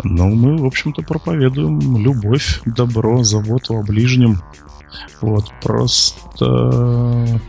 Ну, 0.05 0.29
мы, 0.29 0.57
в 0.57 0.64
общем-то, 0.64 1.03
проповедуем 1.03 1.96
любовь, 1.96 2.61
добро, 2.64 3.24
заботу 3.24 3.77
о 3.77 3.83
ближнем. 3.83 4.40
Вот, 5.20 5.53
просто 5.61 7.40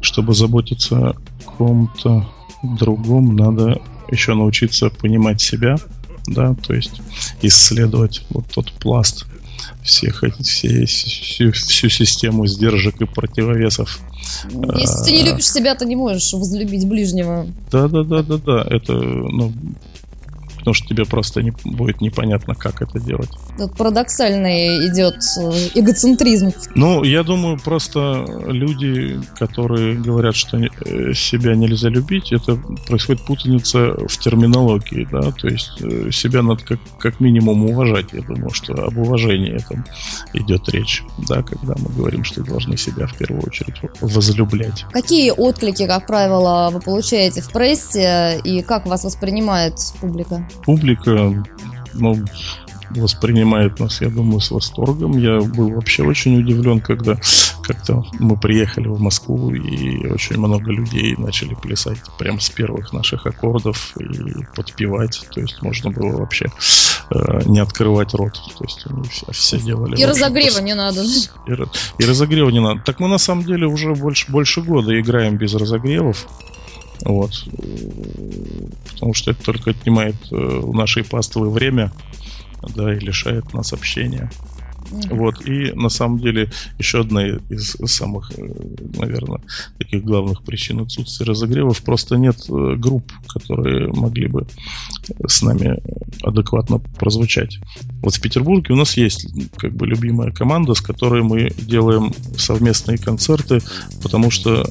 чтобы 0.00 0.34
заботиться 0.34 1.10
о 1.10 1.14
ком-то 1.44 2.28
другом, 2.62 3.36
надо 3.36 3.80
еще 4.10 4.34
научиться 4.34 4.90
понимать 4.90 5.40
себя, 5.40 5.76
да, 6.26 6.54
то 6.54 6.74
есть 6.74 7.00
исследовать 7.42 8.24
вот 8.30 8.46
тот 8.52 8.72
пласт 8.72 9.26
всех 9.82 10.22
все, 10.40 10.86
всю, 10.86 11.52
всю 11.52 11.88
систему 11.88 12.46
сдержек 12.46 13.00
и 13.00 13.04
противовесов. 13.04 14.00
Если 14.44 15.04
ты 15.04 15.12
не 15.12 15.22
любишь 15.22 15.48
себя, 15.50 15.74
ты 15.74 15.84
не 15.86 15.96
можешь 15.96 16.32
возлюбить 16.32 16.86
ближнего. 16.86 17.46
Да, 17.70 17.88
да, 17.88 18.02
да, 18.02 18.22
да, 18.22 18.36
да. 18.38 18.66
Это, 18.68 18.92
ну, 18.92 19.52
потому 20.56 20.74
что 20.74 20.86
тебе 20.86 21.04
просто 21.04 21.42
не, 21.42 21.52
будет 21.64 22.00
непонятно, 22.00 22.54
как 22.54 22.80
это 22.80 22.98
делать. 22.98 23.30
Парадоксальный 23.76 24.88
идет 24.88 25.16
э, 25.38 25.80
эгоцентризм. 25.80 26.52
Ну, 26.74 27.04
я 27.04 27.22
думаю, 27.22 27.58
просто 27.58 28.24
люди, 28.46 29.20
которые 29.38 29.96
говорят, 29.96 30.34
что 30.34 30.58
э, 30.58 31.14
себя 31.14 31.54
нельзя 31.54 31.88
любить, 31.88 32.32
это 32.32 32.56
происходит 32.86 33.22
путаница 33.22 33.94
в 34.08 34.18
терминологии, 34.18 35.06
да, 35.10 35.30
то 35.32 35.48
есть 35.48 35.80
э, 35.80 36.10
себя 36.10 36.42
надо 36.42 36.64
как, 36.64 36.78
как 36.98 37.20
минимум 37.20 37.66
уважать. 37.66 38.06
Я 38.12 38.22
думаю, 38.22 38.50
что 38.50 38.74
об 38.74 38.98
уважении 38.98 39.52
этом 39.52 39.84
идет 40.32 40.68
речь, 40.70 41.02
да, 41.28 41.42
когда 41.42 41.74
мы 41.78 41.90
говорим, 41.94 42.24
что 42.24 42.42
должны 42.42 42.76
себя 42.76 43.06
в 43.06 43.16
первую 43.16 43.42
очередь 43.46 43.76
возлюблять. 44.00 44.84
Какие 44.92 45.30
отклики, 45.30 45.86
как 45.86 46.06
правило, 46.06 46.70
вы 46.72 46.80
получаете 46.80 47.40
в 47.40 47.50
прессе 47.52 48.40
и 48.44 48.62
как 48.62 48.86
вас 48.86 49.04
воспринимает 49.04 49.74
публика? 50.00 50.46
Публика, 50.64 51.44
ну, 51.94 52.16
воспринимает 53.00 53.80
нас, 53.80 54.00
я 54.00 54.08
думаю, 54.08 54.40
с 54.40 54.50
восторгом. 54.50 55.16
Я 55.18 55.40
был 55.40 55.70
вообще 55.70 56.02
очень 56.02 56.38
удивлен, 56.38 56.80
когда 56.80 57.18
как-то 57.62 58.04
мы 58.18 58.36
приехали 58.36 58.88
в 58.88 59.00
Москву 59.00 59.50
и 59.52 60.06
очень 60.06 60.38
много 60.38 60.70
людей 60.70 61.14
начали 61.16 61.54
плясать 61.54 61.98
прямо 62.18 62.40
с 62.40 62.50
первых 62.50 62.92
наших 62.92 63.26
аккордов 63.26 63.96
и 63.96 64.44
подпевать. 64.54 65.26
То 65.32 65.40
есть 65.40 65.62
можно 65.62 65.90
было 65.90 66.18
вообще 66.18 66.46
э, 67.10 67.40
не 67.46 67.60
открывать 67.60 68.14
рот. 68.14 68.34
То 68.58 68.64
есть 68.64 68.86
они 68.86 69.08
все, 69.08 69.26
все 69.32 69.58
делали. 69.58 70.00
И 70.00 70.04
разогрева 70.04 70.58
пос- 70.58 70.62
не 70.62 70.74
надо. 70.74 71.02
и, 71.02 72.02
и 72.02 72.06
разогрева 72.06 72.50
не 72.50 72.60
надо. 72.60 72.82
Так 72.84 73.00
мы 73.00 73.08
на 73.08 73.18
самом 73.18 73.44
деле 73.44 73.66
уже 73.66 73.94
больше, 73.94 74.30
больше 74.30 74.62
года 74.62 74.98
играем 74.98 75.36
без 75.36 75.54
разогревов. 75.54 76.26
Вот. 77.04 77.32
Потому 78.92 79.14
что 79.14 79.32
это 79.32 79.42
только 79.42 79.70
отнимает 79.70 80.16
э, 80.30 80.34
у 80.36 80.72
нашей 80.72 81.04
паствы 81.04 81.50
время, 81.50 81.92
да, 82.74 82.94
и 82.94 82.98
лишает 82.98 83.52
нас 83.52 83.72
общения. 83.72 84.30
Вот. 85.10 85.46
И 85.46 85.72
на 85.72 85.88
самом 85.88 86.18
деле 86.18 86.50
еще 86.78 87.00
одна 87.00 87.26
из 87.26 87.76
самых, 87.86 88.30
наверное, 88.96 89.40
таких 89.78 90.04
главных 90.04 90.42
причин 90.42 90.80
отсутствия 90.80 91.26
разогревов 91.26 91.82
просто 91.82 92.16
нет 92.16 92.36
э, 92.48 92.76
групп, 92.76 93.10
которые 93.26 93.88
могли 93.92 94.28
бы 94.28 94.46
с 95.26 95.42
нами 95.42 95.78
адекватно 96.22 96.78
прозвучать. 96.78 97.58
Вот 98.02 98.14
в 98.14 98.20
Петербурге 98.20 98.74
у 98.74 98.76
нас 98.76 98.96
есть 98.96 99.26
как 99.56 99.74
бы 99.74 99.86
любимая 99.86 100.30
команда, 100.30 100.74
с 100.74 100.80
которой 100.80 101.22
мы 101.22 101.50
делаем 101.50 102.12
совместные 102.36 102.98
концерты, 102.98 103.60
потому 104.02 104.30
что 104.30 104.66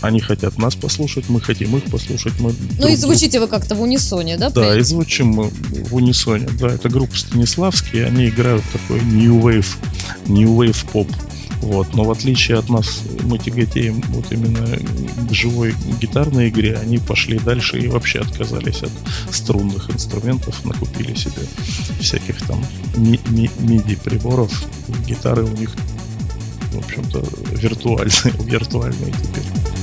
они 0.00 0.20
хотят 0.20 0.58
нас 0.58 0.74
послушать, 0.74 1.28
мы 1.28 1.40
хотим 1.40 1.76
их 1.76 1.84
послушать. 1.84 2.38
Мы 2.40 2.52
Ну 2.52 2.82
друг 2.82 2.90
и 2.90 2.96
звучите 2.96 3.40
вы 3.40 3.46
как-то 3.48 3.74
в 3.74 3.82
унисоне, 3.82 4.36
да? 4.36 4.50
да, 4.50 4.76
и 4.78 4.82
звучим 4.82 5.28
мы 5.28 5.44
в 5.88 5.94
унисоне. 5.94 6.48
Да, 6.60 6.68
это 6.68 6.88
группа 6.88 7.16
Станиславские, 7.16 8.06
они 8.06 8.28
играют 8.28 8.62
такой 8.72 9.00
new 9.00 9.40
wave, 9.40 9.66
new 10.26 10.48
wave 10.56 10.84
поп. 10.92 11.08
Вот. 11.60 11.94
Но 11.94 12.04
в 12.04 12.10
отличие 12.10 12.58
от 12.58 12.68
нас, 12.68 13.00
мы 13.22 13.38
тяготеем 13.38 14.02
вот 14.08 14.30
именно 14.30 14.66
к 15.28 15.32
живой 15.32 15.74
гитарной 15.98 16.50
игре, 16.50 16.76
они 16.76 16.98
пошли 16.98 17.38
дальше 17.38 17.78
и 17.78 17.88
вообще 17.88 18.20
отказались 18.20 18.82
от 18.82 18.90
струнных 19.30 19.88
инструментов, 19.90 20.62
накупили 20.66 21.14
себе 21.14 21.40
всяких 22.00 22.42
там 22.46 22.62
ми- 22.96 23.20
ми- 23.30 23.50
MIDI 23.60 23.96
приборов, 23.96 24.52
гитары 25.06 25.44
у 25.44 25.56
них, 25.56 25.70
в 26.72 26.78
общем-то, 26.78 27.24
виртуальные, 27.52 28.34
виртуальные 28.44 29.12
теперь. 29.12 29.73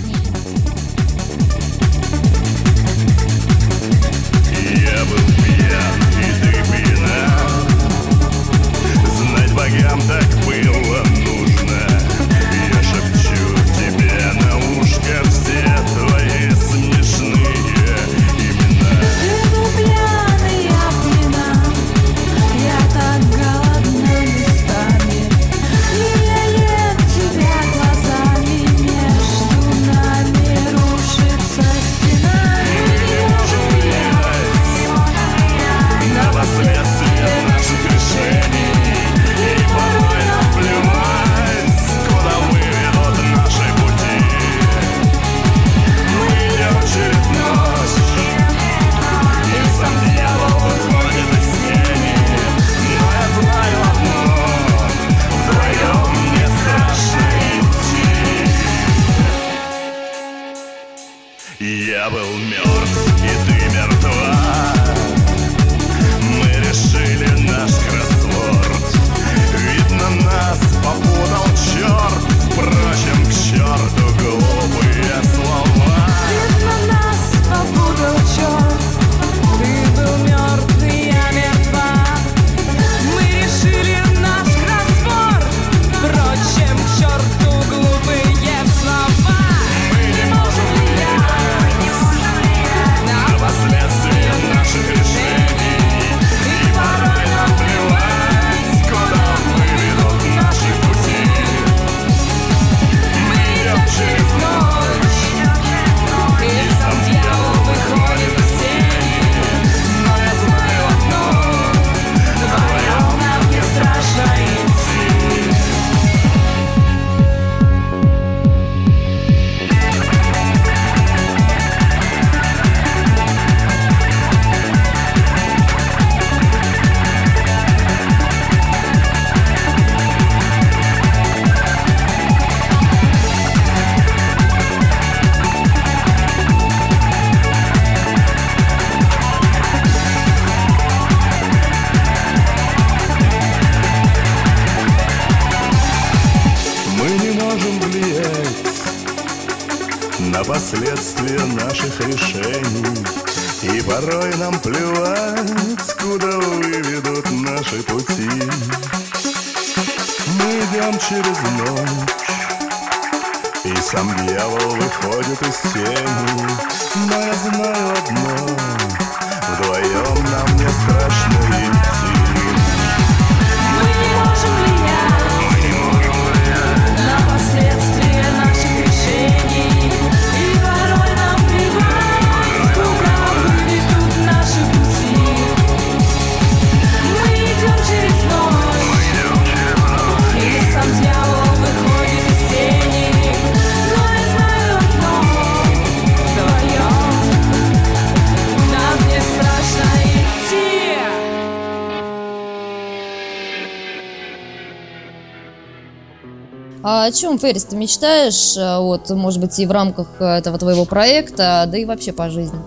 А 207.01 207.05
о 207.05 207.11
чем, 207.11 207.39
Феррис, 207.39 207.63
ты 207.63 207.75
мечтаешь, 207.75 208.55
э, 208.55 208.77
вот, 208.77 209.09
может 209.09 209.41
быть, 209.41 209.57
и 209.57 209.65
в 209.65 209.71
рамках 209.71 210.07
э, 210.19 210.23
этого 210.23 210.59
твоего 210.59 210.85
проекта, 210.85 211.67
да 211.67 211.75
и 211.75 211.83
вообще 211.83 212.13
по 212.13 212.29
жизни? 212.29 212.59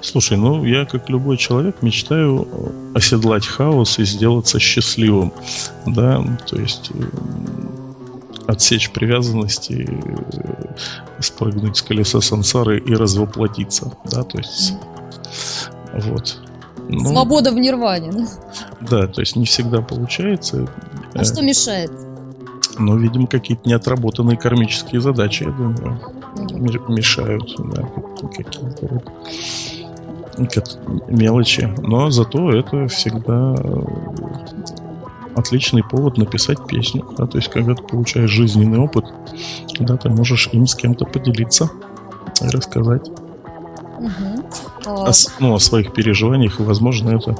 Слушай, 0.00 0.38
ну 0.38 0.64
я 0.64 0.86
как 0.86 1.08
любой 1.08 1.36
человек 1.36 1.80
мечтаю 1.80 2.48
э, 2.50 2.96
оседлать 2.96 3.46
хаос 3.46 4.00
и 4.00 4.04
сделаться 4.04 4.58
счастливым, 4.58 5.32
да, 5.86 6.20
то 6.48 6.58
есть 6.58 6.90
отсечь 8.48 8.90
привязанности, 8.90 9.88
спрыгнуть 11.20 11.76
с 11.76 11.82
колеса 11.82 12.20
сансары 12.20 12.80
и 12.80 12.92
развоплотиться, 12.92 13.92
да, 14.10 14.24
то 14.24 14.38
есть 14.38 14.72
вот. 15.92 16.38
Ну, 16.88 17.12
Свобода 17.12 17.52
в 17.52 17.54
нирване. 17.54 18.10
да? 18.10 18.26
Да, 18.80 19.06
то 19.06 19.20
есть 19.20 19.36
не 19.36 19.46
всегда 19.46 19.80
получается. 19.80 20.68
А 21.14 21.22
что 21.22 21.40
мешает? 21.40 21.92
Но, 22.78 22.96
видимо, 22.96 23.26
какие-то 23.26 23.68
неотработанные 23.68 24.36
кармические 24.36 25.00
задачи, 25.00 25.44
я 25.44 25.50
думаю, 25.50 25.98
мешают, 26.88 27.54
да, 27.58 27.88
какие-то 28.20 29.02
вот 30.38 30.78
мелочи. 31.08 31.72
Но 31.78 32.10
зато 32.10 32.50
это 32.50 32.88
всегда 32.88 33.54
э, 33.56 33.82
отличный 35.36 35.84
повод 35.84 36.18
написать 36.18 36.66
песню. 36.66 37.04
Да, 37.16 37.26
то 37.26 37.38
есть, 37.38 37.50
когда 37.50 37.74
ты 37.74 37.82
получаешь 37.82 38.30
жизненный 38.30 38.78
опыт, 38.78 39.04
да, 39.78 39.96
ты 39.96 40.08
можешь 40.08 40.48
им 40.52 40.66
с 40.66 40.74
кем-то 40.74 41.04
поделиться 41.04 41.70
и 42.42 42.48
рассказать 42.48 43.08
Мгм. 44.04 44.44
О, 44.86 45.10
ну, 45.40 45.54
о 45.54 45.58
своих 45.58 45.92
переживаниях, 45.92 46.60
и, 46.60 46.62
возможно, 46.62 47.10
это 47.10 47.36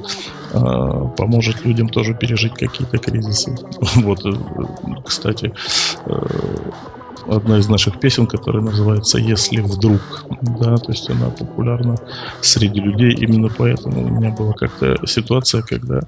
а, 0.53 1.07
поможет 1.09 1.65
людям 1.65 1.89
тоже 1.89 2.15
пережить 2.15 2.55
какие-то 2.55 2.99
кризисы. 2.99 3.55
Вот, 3.97 4.25
э, 4.25 4.33
кстати, 5.05 5.53
э, 6.07 6.71
одна 7.29 7.59
из 7.59 7.69
наших 7.69 8.01
песен, 8.01 8.27
которая 8.27 8.63
называется 8.63 9.19
«Если 9.19 9.61
вдруг», 9.61 10.01
да, 10.43 10.77
то 10.77 10.93
есть 10.93 11.09
она 11.11 11.31
популярна 11.31 11.97
среди 12.41 12.81
людей 12.81 13.15
именно 13.15 13.49
поэтому. 13.49 14.05
У 14.05 14.11
меня 14.11 14.31
была 14.31 14.53
как-то 14.53 15.07
ситуация, 15.07 15.63
когда 15.63 16.01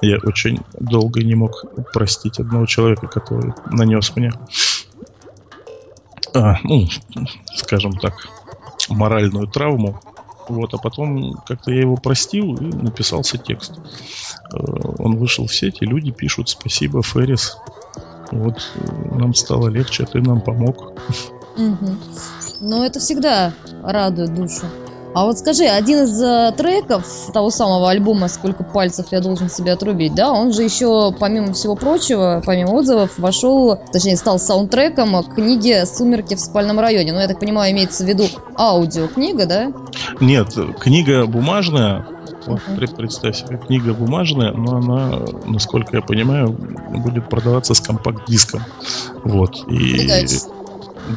я 0.00 0.18
очень 0.22 0.60
долго 0.78 1.22
не 1.22 1.34
мог 1.34 1.64
простить 1.92 2.40
одного 2.40 2.66
человека, 2.66 3.06
который 3.06 3.52
нанес 3.70 4.12
мне, 4.16 4.32
а, 6.34 6.56
ну, 6.64 6.86
скажем 7.56 7.92
так, 7.92 8.14
моральную 8.88 9.46
травму, 9.46 10.00
вот, 10.48 10.74
а 10.74 10.78
потом 10.78 11.34
как-то 11.46 11.72
я 11.72 11.80
его 11.80 11.96
простил 11.96 12.54
и 12.56 12.64
написался 12.64 13.38
текст. 13.38 13.72
Э, 14.52 14.58
Он 14.98 15.16
вышел 15.16 15.46
в 15.46 15.54
сеть, 15.54 15.78
и 15.80 15.86
люди 15.86 16.10
пишут 16.10 16.48
«Спасибо, 16.48 17.02
Феррис». 17.02 17.56
Вот, 18.30 18.70
э, 18.74 19.16
нам 19.16 19.34
стало 19.34 19.68
легче, 19.68 20.06
ты 20.06 20.20
нам 20.20 20.40
помог. 20.40 20.92
мгм. 21.56 21.98
Ну, 22.60 22.84
это 22.84 22.98
всегда 23.00 23.52
радует 23.82 24.34
душу. 24.34 24.66
А 25.14 25.24
вот 25.24 25.38
скажи, 25.38 25.64
один 25.64 26.04
из 26.04 26.20
э, 26.20 26.52
треков 26.56 27.06
того 27.32 27.50
самого 27.50 27.88
альбома 27.90 28.28
«Сколько 28.28 28.64
пальцев 28.64 29.06
я 29.12 29.20
должен 29.20 29.48
себе 29.48 29.72
отрубить», 29.72 30.14
да, 30.14 30.32
он 30.32 30.52
же 30.52 30.62
еще, 30.62 31.12
помимо 31.12 31.52
всего 31.52 31.76
прочего, 31.76 32.42
помимо 32.44 32.70
отзывов, 32.72 33.16
вошел, 33.18 33.78
точнее, 33.92 34.16
стал 34.16 34.40
саундтреком 34.40 35.22
к 35.22 35.36
книге 35.36 35.86
«Сумерки 35.86 36.34
в 36.34 36.40
спальном 36.40 36.80
районе». 36.80 37.12
Ну, 37.12 37.20
я 37.20 37.28
так 37.28 37.38
понимаю, 37.38 37.72
имеется 37.72 38.04
в 38.04 38.08
виду 38.08 38.24
аудиокнига, 38.56 39.46
да? 39.46 39.72
Нет, 40.20 40.48
книга 40.80 41.26
бумажная, 41.26 42.06
вот 42.46 42.60
представь 42.96 43.36
себе, 43.36 43.58
книга 43.58 43.94
бумажная, 43.94 44.52
но 44.52 44.76
она, 44.78 45.18
насколько 45.46 45.96
я 45.96 46.02
понимаю, 46.02 46.48
будет 46.48 47.28
продаваться 47.28 47.74
с 47.74 47.80
компакт-диском. 47.80 48.62
Вот. 49.22 49.64
И, 49.68 50.10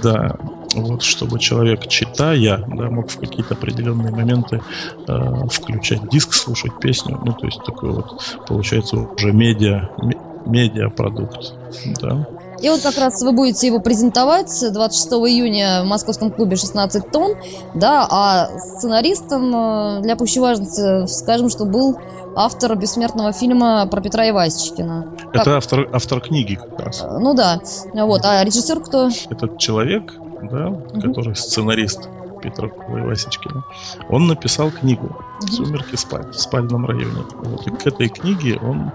да, 0.04 0.38
вот, 0.76 1.02
чтобы 1.02 1.40
человек, 1.40 1.88
читая, 1.88 2.64
да, 2.68 2.90
мог 2.90 3.10
в 3.10 3.20
какие-то 3.20 3.54
определенные 3.54 4.12
моменты 4.12 4.62
э, 5.08 5.48
включать 5.50 6.10
диск, 6.10 6.34
слушать 6.34 6.78
песню. 6.80 7.20
Ну, 7.24 7.34
то 7.34 7.46
есть 7.46 7.64
такой 7.64 7.92
вот, 7.92 8.22
получается, 8.48 8.98
уже 8.98 9.32
медиа, 9.32 9.90
ме- 10.04 10.18
медиапродукт. 10.46 11.54
Да. 12.02 12.28
И 12.60 12.70
вот 12.70 12.82
как 12.82 12.98
раз 12.98 13.22
вы 13.22 13.34
будете 13.34 13.68
его 13.68 13.80
презентовать 13.80 14.52
26 14.74 15.12
июня 15.14 15.84
в 15.84 15.86
московском 15.88 16.32
клубе 16.32 16.56
16 16.56 17.12
тонн, 17.12 17.36
да, 17.76 18.08
а 18.10 18.50
сценаристом 18.58 19.54
э, 19.56 20.02
для 20.02 20.16
пущей 20.16 20.42
важности 20.42 21.06
скажем, 21.08 21.50
что 21.50 21.66
был 21.66 21.98
автор 22.36 22.76
бессмертного 22.76 23.32
фильма 23.32 23.88
про 23.88 24.02
Петра 24.02 24.30
Ивасичкина. 24.30 25.14
Как? 25.32 25.36
Это 25.42 25.58
автор, 25.58 25.90
автор 25.92 26.20
книги 26.22 26.56
как 26.56 26.80
раз. 26.80 27.02
Э, 27.04 27.18
Ну 27.20 27.34
да, 27.36 27.62
вот, 27.94 28.22
а 28.26 28.44
режиссер 28.44 28.80
кто? 28.80 29.10
этот 29.30 29.60
человек, 29.60 30.14
да, 30.42 30.74
который 31.02 31.36
сценарист 31.36 32.10
Петра 32.42 32.70
Васечкина, 32.88 33.64
он 34.10 34.28
написал 34.28 34.72
книгу 34.72 35.16
«Сумерки 35.50 35.96
в 35.96 36.00
спаль- 36.00 36.32
в 36.32 36.40
спальном 36.40 36.86
районе». 36.86 37.24
Вот, 37.44 37.68
и 37.68 37.72
к 37.72 37.88
этой 37.88 38.10
книге 38.10 38.60
он 38.62 38.92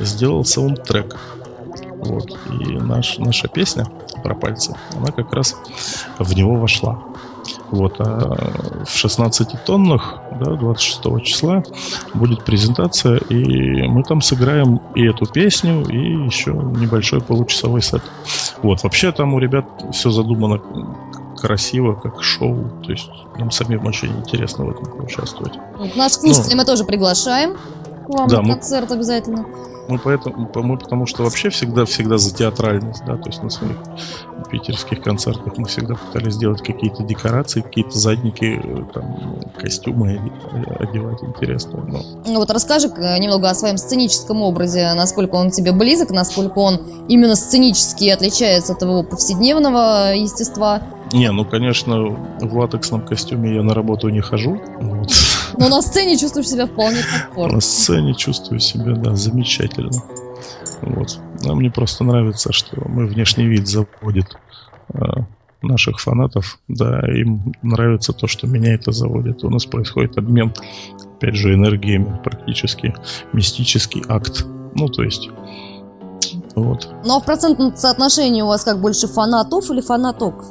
сделал 0.00 0.44
саундтрек. 0.44 1.16
Вот, 1.96 2.30
и 2.50 2.78
наш, 2.78 3.18
наша 3.18 3.48
песня 3.48 3.86
про 4.22 4.34
пальцы, 4.34 4.74
она 4.96 5.06
как 5.12 5.32
раз 5.32 5.56
в 6.18 6.34
него 6.34 6.56
вошла. 6.56 7.02
Вот, 7.70 7.96
а 8.00 8.84
в 8.84 8.90
16 8.90 9.64
тоннах, 9.64 10.14
да, 10.40 10.52
26 10.52 11.24
числа 11.24 11.62
будет 12.14 12.44
презентация, 12.44 13.18
и 13.18 13.82
мы 13.88 14.02
там 14.02 14.20
сыграем 14.20 14.80
и 14.94 15.04
эту 15.04 15.26
песню, 15.26 15.84
и 15.88 16.26
еще 16.26 16.52
небольшой 16.52 17.20
получасовой 17.20 17.82
сет. 17.82 18.02
Вот, 18.62 18.82
вообще 18.82 19.12
там 19.12 19.34
у 19.34 19.38
ребят 19.38 19.64
все 19.92 20.10
задумано 20.10 20.60
красиво, 21.42 21.94
как 21.94 22.22
шоу. 22.22 22.70
То 22.84 22.92
есть 22.92 23.10
нам 23.38 23.50
самим 23.50 23.84
очень 23.86 24.16
интересно 24.18 24.64
в 24.66 24.70
этом 24.70 24.84
поучаствовать. 24.84 25.54
Вот, 25.78 25.96
Наш 25.96 26.12
слушателей 26.12 26.56
мы 26.56 26.64
тоже 26.64 26.84
приглашаем 26.84 27.56
к 28.04 28.08
вам 28.08 28.28
Да, 28.28 28.42
мы- 28.42 28.54
концерт 28.54 28.90
обязательно. 28.92 29.44
Мы 29.88 29.98
поэтому, 29.98 30.46
по- 30.46 30.62
мы 30.62 30.78
потому 30.78 31.06
что 31.06 31.24
вообще 31.24 31.50
всегда, 31.50 31.84
всегда 31.84 32.16
за 32.16 32.32
театральность, 32.32 33.02
да, 33.04 33.16
то 33.16 33.28
есть 33.28 33.42
на 33.42 33.50
своих 33.50 33.76
питерских 34.50 35.02
концертах 35.02 35.56
мы 35.56 35.66
всегда 35.66 35.94
пытались 35.94 36.34
сделать 36.34 36.62
какие-то 36.62 37.02
декорации, 37.02 37.62
какие-то 37.62 37.98
задники, 37.98 38.60
э, 38.62 38.84
там, 38.94 39.40
костюмы 39.58 40.20
оде- 40.52 40.76
одевать 40.88 41.22
интересно. 41.24 41.82
Но 41.86 42.00
Ну 42.26 42.34
вот 42.38 42.50
расскажи 42.50 42.88
э, 42.88 43.18
немного 43.18 43.50
о 43.50 43.54
своем 43.54 43.76
сценическом 43.76 44.42
образе, 44.42 44.92
насколько 44.94 45.34
он 45.34 45.50
тебе 45.50 45.72
близок, 45.72 46.10
насколько 46.10 46.58
он 46.60 46.80
именно 47.08 47.34
сценически 47.34 48.08
отличается 48.08 48.74
от 48.74 48.78
твоего 48.78 49.02
повседневного 49.02 50.14
естества. 50.14 50.82
Не, 51.12 51.30
ну, 51.32 51.44
конечно, 51.44 52.04
в 52.40 52.56
латексном 52.56 53.02
костюме 53.04 53.54
я 53.56 53.62
на 53.62 53.74
работу 53.74 54.08
не 54.10 54.20
хожу. 54.20 54.60
Вот. 54.80 55.10
Но 55.58 55.68
на 55.68 55.82
сцене 55.82 56.16
чувствуешь 56.16 56.48
себя 56.48 56.66
вполне 56.66 57.00
комфортно. 57.02 57.56
На 57.56 57.60
сцене 57.60 58.14
чувствую 58.14 58.60
себя, 58.60 58.94
да, 58.94 59.14
замечательно. 59.14 60.02
Вот. 60.82 61.18
А 61.46 61.54
мне 61.54 61.70
просто 61.70 62.04
нравится, 62.04 62.52
что 62.52 62.88
мой 62.88 63.06
внешний 63.06 63.46
вид 63.46 63.68
заводит 63.68 64.36
а, 64.94 65.24
наших 65.62 66.00
фанатов. 66.00 66.58
Да, 66.68 67.00
им 67.00 67.54
нравится 67.62 68.12
то, 68.12 68.26
что 68.26 68.46
меня 68.46 68.74
это 68.74 68.92
заводит. 68.92 69.44
У 69.44 69.50
нас 69.50 69.66
происходит 69.66 70.18
обмен, 70.18 70.52
опять 71.16 71.36
же, 71.36 71.54
энергиями, 71.54 72.20
практически 72.22 72.94
мистический 73.32 74.02
акт. 74.08 74.44
Ну, 74.74 74.88
то 74.88 75.02
есть, 75.02 75.28
вот. 76.54 76.88
Ну 77.04 77.16
а 77.16 77.20
в 77.20 77.24
процентном 77.24 77.76
соотношении 77.76 78.42
у 78.42 78.46
вас 78.46 78.64
как 78.64 78.80
больше 78.80 79.06
фанатов 79.06 79.70
или 79.70 79.80
фанаток? 79.80 80.44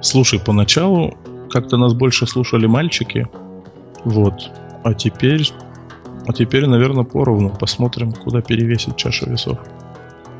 Слушай, 0.00 0.38
поначалу 0.38 1.14
как-то 1.54 1.76
нас 1.76 1.94
больше 1.94 2.26
слушали 2.26 2.66
мальчики. 2.66 3.28
Вот. 4.04 4.50
А 4.82 4.92
теперь... 4.92 5.48
А 6.26 6.32
теперь, 6.32 6.66
наверное, 6.66 7.04
поровну. 7.04 7.50
Посмотрим, 7.50 8.12
куда 8.12 8.40
перевесит 8.40 8.96
чаша 8.96 9.30
весов. 9.30 9.58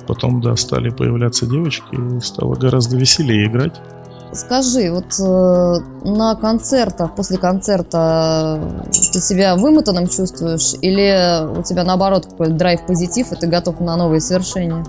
Потом, 0.09 0.41
да, 0.41 0.57
стали 0.57 0.89
появляться 0.89 1.47
девочки, 1.47 1.85
и 1.93 2.21
стало 2.21 2.55
гораздо 2.55 2.97
веселее 2.97 3.47
играть. 3.47 3.81
Скажи, 4.33 4.91
вот 4.91 5.05
э, 5.21 6.09
на 6.09 6.35
концертах, 6.35 7.15
после 7.15 7.39
концерта 7.39 8.61
э, 8.87 8.91
ты 9.13 9.21
себя 9.21 9.55
вымотанным 9.55 10.09
чувствуешь? 10.09 10.75
Или 10.83 11.47
у 11.57 11.63
тебя 11.63 11.85
наоборот 11.85 12.27
какой-то 12.27 12.55
драйв-позитив, 12.55 13.31
и 13.31 13.37
ты 13.37 13.47
готов 13.47 13.79
на 13.79 13.97
новые 13.97 14.21
свершения? 14.21 14.85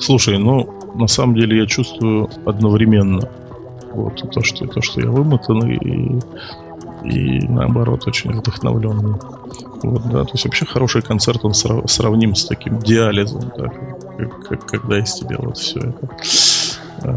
Слушай, 0.00 0.38
ну, 0.38 0.68
на 0.94 1.06
самом 1.06 1.36
деле 1.36 1.60
я 1.60 1.66
чувствую 1.66 2.28
одновременно. 2.46 3.28
Вот, 3.92 4.30
то, 4.30 4.42
что, 4.42 4.66
то, 4.66 4.80
что 4.82 5.00
я 5.00 5.10
вымотанный 5.10 5.76
и, 5.76 6.18
и 7.04 7.46
наоборот 7.48 8.06
очень 8.06 8.32
вдохновленный. 8.32 9.16
Вот, 9.82 10.02
да, 10.04 10.24
то 10.24 10.32
есть 10.32 10.44
вообще 10.44 10.66
хороший 10.66 11.02
концерт, 11.02 11.44
он 11.44 11.54
срав- 11.54 11.90
сравним 11.90 12.34
с 12.34 12.44
таким 12.44 12.78
диализом, 12.78 13.50
да, 13.56 13.68
как, 14.18 14.48
как- 14.48 14.66
когда 14.66 14.98
из 14.98 15.14
тебя 15.14 15.36
вот 15.38 15.58
все 15.58 15.80
это 15.80 16.08
э, 17.02 17.16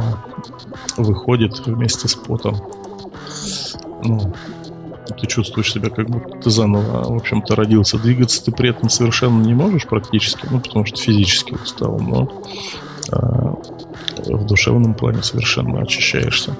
выходит 0.98 1.66
вместе 1.66 2.08
с 2.08 2.16
потом. 2.16 2.56
Ну, 4.06 4.34
ты 5.20 5.28
чувствуешь 5.28 5.72
себя, 5.72 5.90
как 5.90 6.10
будто 6.10 6.38
ты 6.40 6.50
заново, 6.50 7.14
в 7.14 7.18
общем-то, 7.18 7.56
родился. 7.56 7.98
Двигаться 8.00 8.44
ты 8.44 8.52
при 8.52 8.70
этом 8.70 8.90
совершенно 8.90 9.42
не 9.42 9.54
можешь 9.54 9.86
практически, 9.88 10.48
ну, 10.50 10.60
потому 10.60 10.86
что 10.86 10.98
физически 10.98 11.54
устал, 11.54 12.00
но 12.00 12.30
а, 13.12 13.56
в 14.17 14.45
душевном 14.45 14.93
плане 14.93 15.23
совершенно 15.23 15.82
очищаешься. 15.82 16.56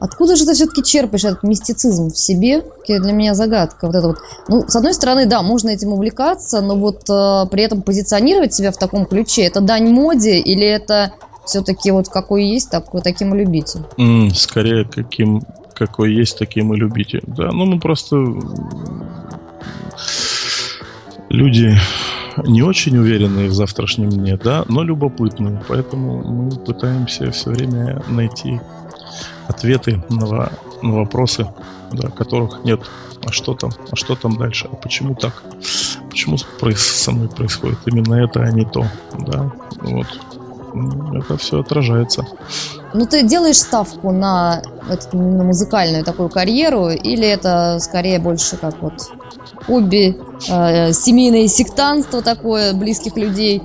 Откуда 0.00 0.34
же 0.34 0.46
ты 0.46 0.54
все-таки 0.54 0.82
черпаешь 0.82 1.24
этот 1.24 1.42
мистицизм 1.42 2.08
в 2.08 2.16
себе? 2.16 2.64
Для 2.88 3.12
меня 3.12 3.34
загадка. 3.34 3.86
Вот 3.86 3.94
это 3.94 4.08
вот. 4.08 4.16
Ну, 4.48 4.66
с 4.66 4.74
одной 4.74 4.94
стороны, 4.94 5.26
да, 5.26 5.42
можно 5.42 5.68
этим 5.68 5.92
увлекаться, 5.92 6.62
но 6.62 6.74
вот 6.74 7.02
э, 7.08 7.46
при 7.50 7.62
этом 7.62 7.82
позиционировать 7.82 8.54
себя 8.54 8.72
в 8.72 8.78
таком 8.78 9.04
ключе, 9.04 9.42
это 9.42 9.60
дань 9.60 9.90
моде 9.90 10.38
или 10.38 10.66
это 10.66 11.12
все-таки 11.44 11.90
вот 11.90 12.08
какой 12.08 12.46
есть, 12.46 12.70
такой, 12.70 13.02
таким 13.02 13.34
и 13.34 13.38
любите? 13.38 13.80
М, 13.98 14.30
скорее, 14.34 14.84
каким, 14.86 15.42
какой 15.74 16.14
есть, 16.14 16.38
таким 16.38 16.72
и 16.72 16.78
любите. 16.78 17.20
Да, 17.26 17.50
ну 17.52 17.66
мы 17.66 17.78
просто 17.78 18.16
люди 21.28 21.76
не 22.44 22.62
очень 22.62 22.96
уверенные 22.96 23.48
в 23.48 23.54
завтрашнем 23.54 24.10
дне, 24.10 24.36
да, 24.36 24.64
но 24.68 24.82
любопытные. 24.82 25.62
Поэтому 25.68 26.22
мы 26.22 26.50
пытаемся 26.50 27.30
все 27.30 27.50
время 27.50 28.02
найти 28.08 28.60
ответы 29.48 30.02
на, 30.08 30.50
на 30.82 30.94
вопросы, 30.94 31.46
да, 31.92 32.08
которых 32.08 32.64
нет. 32.64 32.80
А 33.24 33.32
что 33.32 33.54
там? 33.54 33.70
А 33.90 33.96
что 33.96 34.14
там 34.16 34.36
дальше? 34.36 34.68
А 34.72 34.76
почему 34.76 35.14
так? 35.14 35.42
Почему 36.08 36.36
со 36.38 37.12
мной 37.12 37.28
происходит 37.28 37.78
именно 37.86 38.14
это, 38.14 38.40
а 38.40 38.50
не 38.50 38.64
то? 38.64 38.86
Да, 39.18 39.52
вот. 39.82 40.06
М, 40.72 41.12
Это 41.16 41.36
все 41.36 41.60
отражается. 41.60 42.26
Ну, 42.94 43.06
ты 43.06 43.22
делаешь 43.22 43.58
ставку 43.58 44.10
на, 44.10 44.62
на 45.12 45.44
музыкальную 45.44 46.04
такую 46.04 46.28
карьеру, 46.28 46.88
или 46.88 47.26
это 47.26 47.78
скорее 47.80 48.18
больше 48.18 48.56
как 48.56 48.80
вот 48.80 49.10
хобби, 49.66 50.16
э, 50.48 50.92
семейное 50.92 51.46
сектантство 51.48 52.22
такое 52.22 52.72
близких 52.74 53.16
людей? 53.16 53.62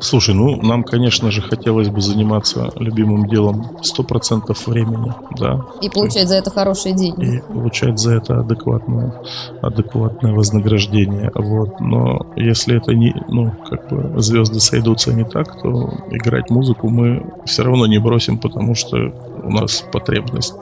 Слушай, 0.00 0.34
ну, 0.34 0.56
нам, 0.62 0.82
конечно 0.82 1.30
же, 1.30 1.42
хотелось 1.42 1.88
бы 1.88 2.00
заниматься 2.00 2.70
любимым 2.76 3.26
делом 3.28 3.78
100% 3.82 4.56
времени, 4.66 5.12
да, 5.38 5.60
И 5.82 5.90
получать 5.90 6.28
за 6.28 6.36
это 6.36 6.50
хорошие 6.50 6.94
деньги. 6.94 7.36
и 7.36 7.40
получать 7.40 7.98
за 7.98 8.14
это 8.14 8.40
адекватное, 8.40 9.14
адекватное 9.60 10.32
вознаграждение, 10.32 11.30
вот. 11.34 11.80
Но 11.80 12.32
если 12.36 12.76
это 12.76 12.94
не, 12.94 13.14
ну, 13.28 13.52
как 13.68 13.88
бы 13.88 14.20
звезды 14.20 14.60
сойдутся 14.60 15.12
не 15.12 15.24
так, 15.24 15.60
то 15.60 15.92
играть 16.10 16.50
музыку 16.50 16.88
мы 16.88 17.22
все 17.44 17.62
равно 17.62 17.86
не 17.86 17.98
бросим, 17.98 18.38
потому 18.38 18.74
что 18.74 18.96
у 19.42 19.50
нас 19.50 19.84
потребность 19.92 20.54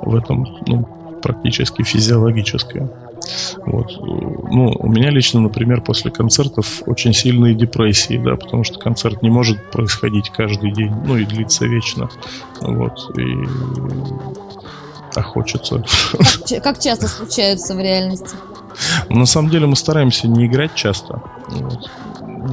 в 0.00 0.14
этом, 0.14 0.46
ну, 0.66 0.86
практически 1.22 1.82
физиологическая. 1.82 2.90
Вот. 3.66 3.90
Ну, 4.00 4.74
у 4.78 4.88
меня 4.88 5.10
лично, 5.10 5.40
например, 5.40 5.80
после 5.80 6.10
концертов 6.10 6.82
очень 6.86 7.12
сильные 7.12 7.54
депрессии, 7.54 8.18
да, 8.18 8.36
потому 8.36 8.64
что 8.64 8.78
концерт 8.78 9.22
не 9.22 9.30
может 9.30 9.70
происходить 9.70 10.30
каждый 10.30 10.72
день, 10.72 10.92
ну 11.06 11.16
и 11.16 11.24
длиться 11.24 11.66
вечно. 11.66 12.08
Вот. 12.60 13.16
И 13.18 13.24
а 15.14 15.22
хочется. 15.22 15.84
Как, 16.48 16.62
как 16.62 16.80
часто 16.80 17.08
случаются 17.08 17.74
в 17.74 17.80
реальности? 17.80 18.36
Но 19.08 19.20
на 19.20 19.26
самом 19.26 19.50
деле 19.50 19.66
мы 19.66 19.76
стараемся 19.76 20.28
не 20.28 20.46
играть 20.46 20.74
часто. 20.74 21.22
Вот. 21.48 21.90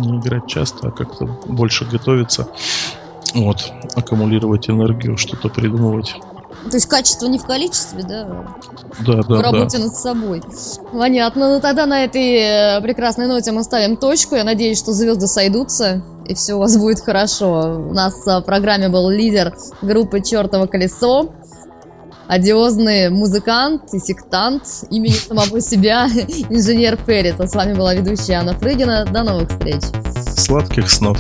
Не 0.02 0.20
играть 0.20 0.48
часто, 0.48 0.90
а 0.90 0.92
как-то 0.92 1.26
больше 1.46 1.86
готовиться. 1.86 2.48
Вот. 3.34 3.72
Аккумулировать 3.96 4.70
энергию, 4.70 5.18
что-то 5.18 5.50
придумывать. 5.50 6.16
То 6.70 6.78
есть 6.78 6.88
качество 6.88 7.26
не 7.28 7.40
в 7.40 7.44
количестве, 7.44 8.04
да? 8.04 8.46
Да, 9.06 9.22
в 9.22 9.28
да, 9.28 9.38
да. 9.38 9.42
работе 9.42 9.78
над 9.80 9.96
собой. 9.96 10.42
Понятно. 10.92 11.56
Ну 11.56 11.60
тогда 11.60 11.86
на 11.86 12.04
этой 12.04 12.78
э, 12.78 12.82
прекрасной 12.82 13.28
ноте 13.28 13.52
мы 13.52 13.64
ставим 13.64 13.98
точку. 13.98 14.36
Я 14.36 14.44
надеюсь, 14.44 14.78
что 14.78 14.94
звезды 14.94 15.28
сойдутся, 15.28 16.04
и 16.26 16.36
все 16.36 16.54
у 16.54 16.60
вас 16.60 16.78
будет 16.78 17.00
хорошо. 17.00 17.88
У 17.90 17.94
нас 17.94 18.26
в 18.26 18.42
программе 18.42 18.90
был 18.90 19.10
лидер 19.10 19.56
группы 19.82 20.22
Чертово 20.22 20.68
колесо. 20.68 21.34
Одиозный 22.28 23.10
музыкант 23.10 23.94
и 23.94 24.00
сектант 24.00 24.64
имени 24.90 25.12
самого 25.12 25.60
себя, 25.60 26.08
инженер 26.50 26.98
Перрит. 26.98 27.42
А 27.42 27.48
с 27.48 27.56
вами 27.56 27.74
была 27.74 27.94
ведущая 27.94 28.36
Анна 28.36 28.54
Фрыгина. 28.54 29.06
До 29.12 29.24
новых 29.24 29.50
встреч. 29.50 29.82
Сладких 30.38 30.90
снов. 30.90 31.18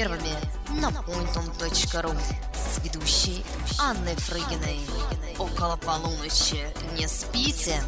Первыми 0.00 0.34
на 0.80 0.88
pointum.ru 0.88 2.16
с 2.54 2.82
ведущей 2.82 3.44
Анной 3.78 4.16
Фрыгиной. 4.16 4.80
Около 5.38 5.76
полуночи. 5.76 6.64
Не 6.96 7.06
спите. 7.06 7.82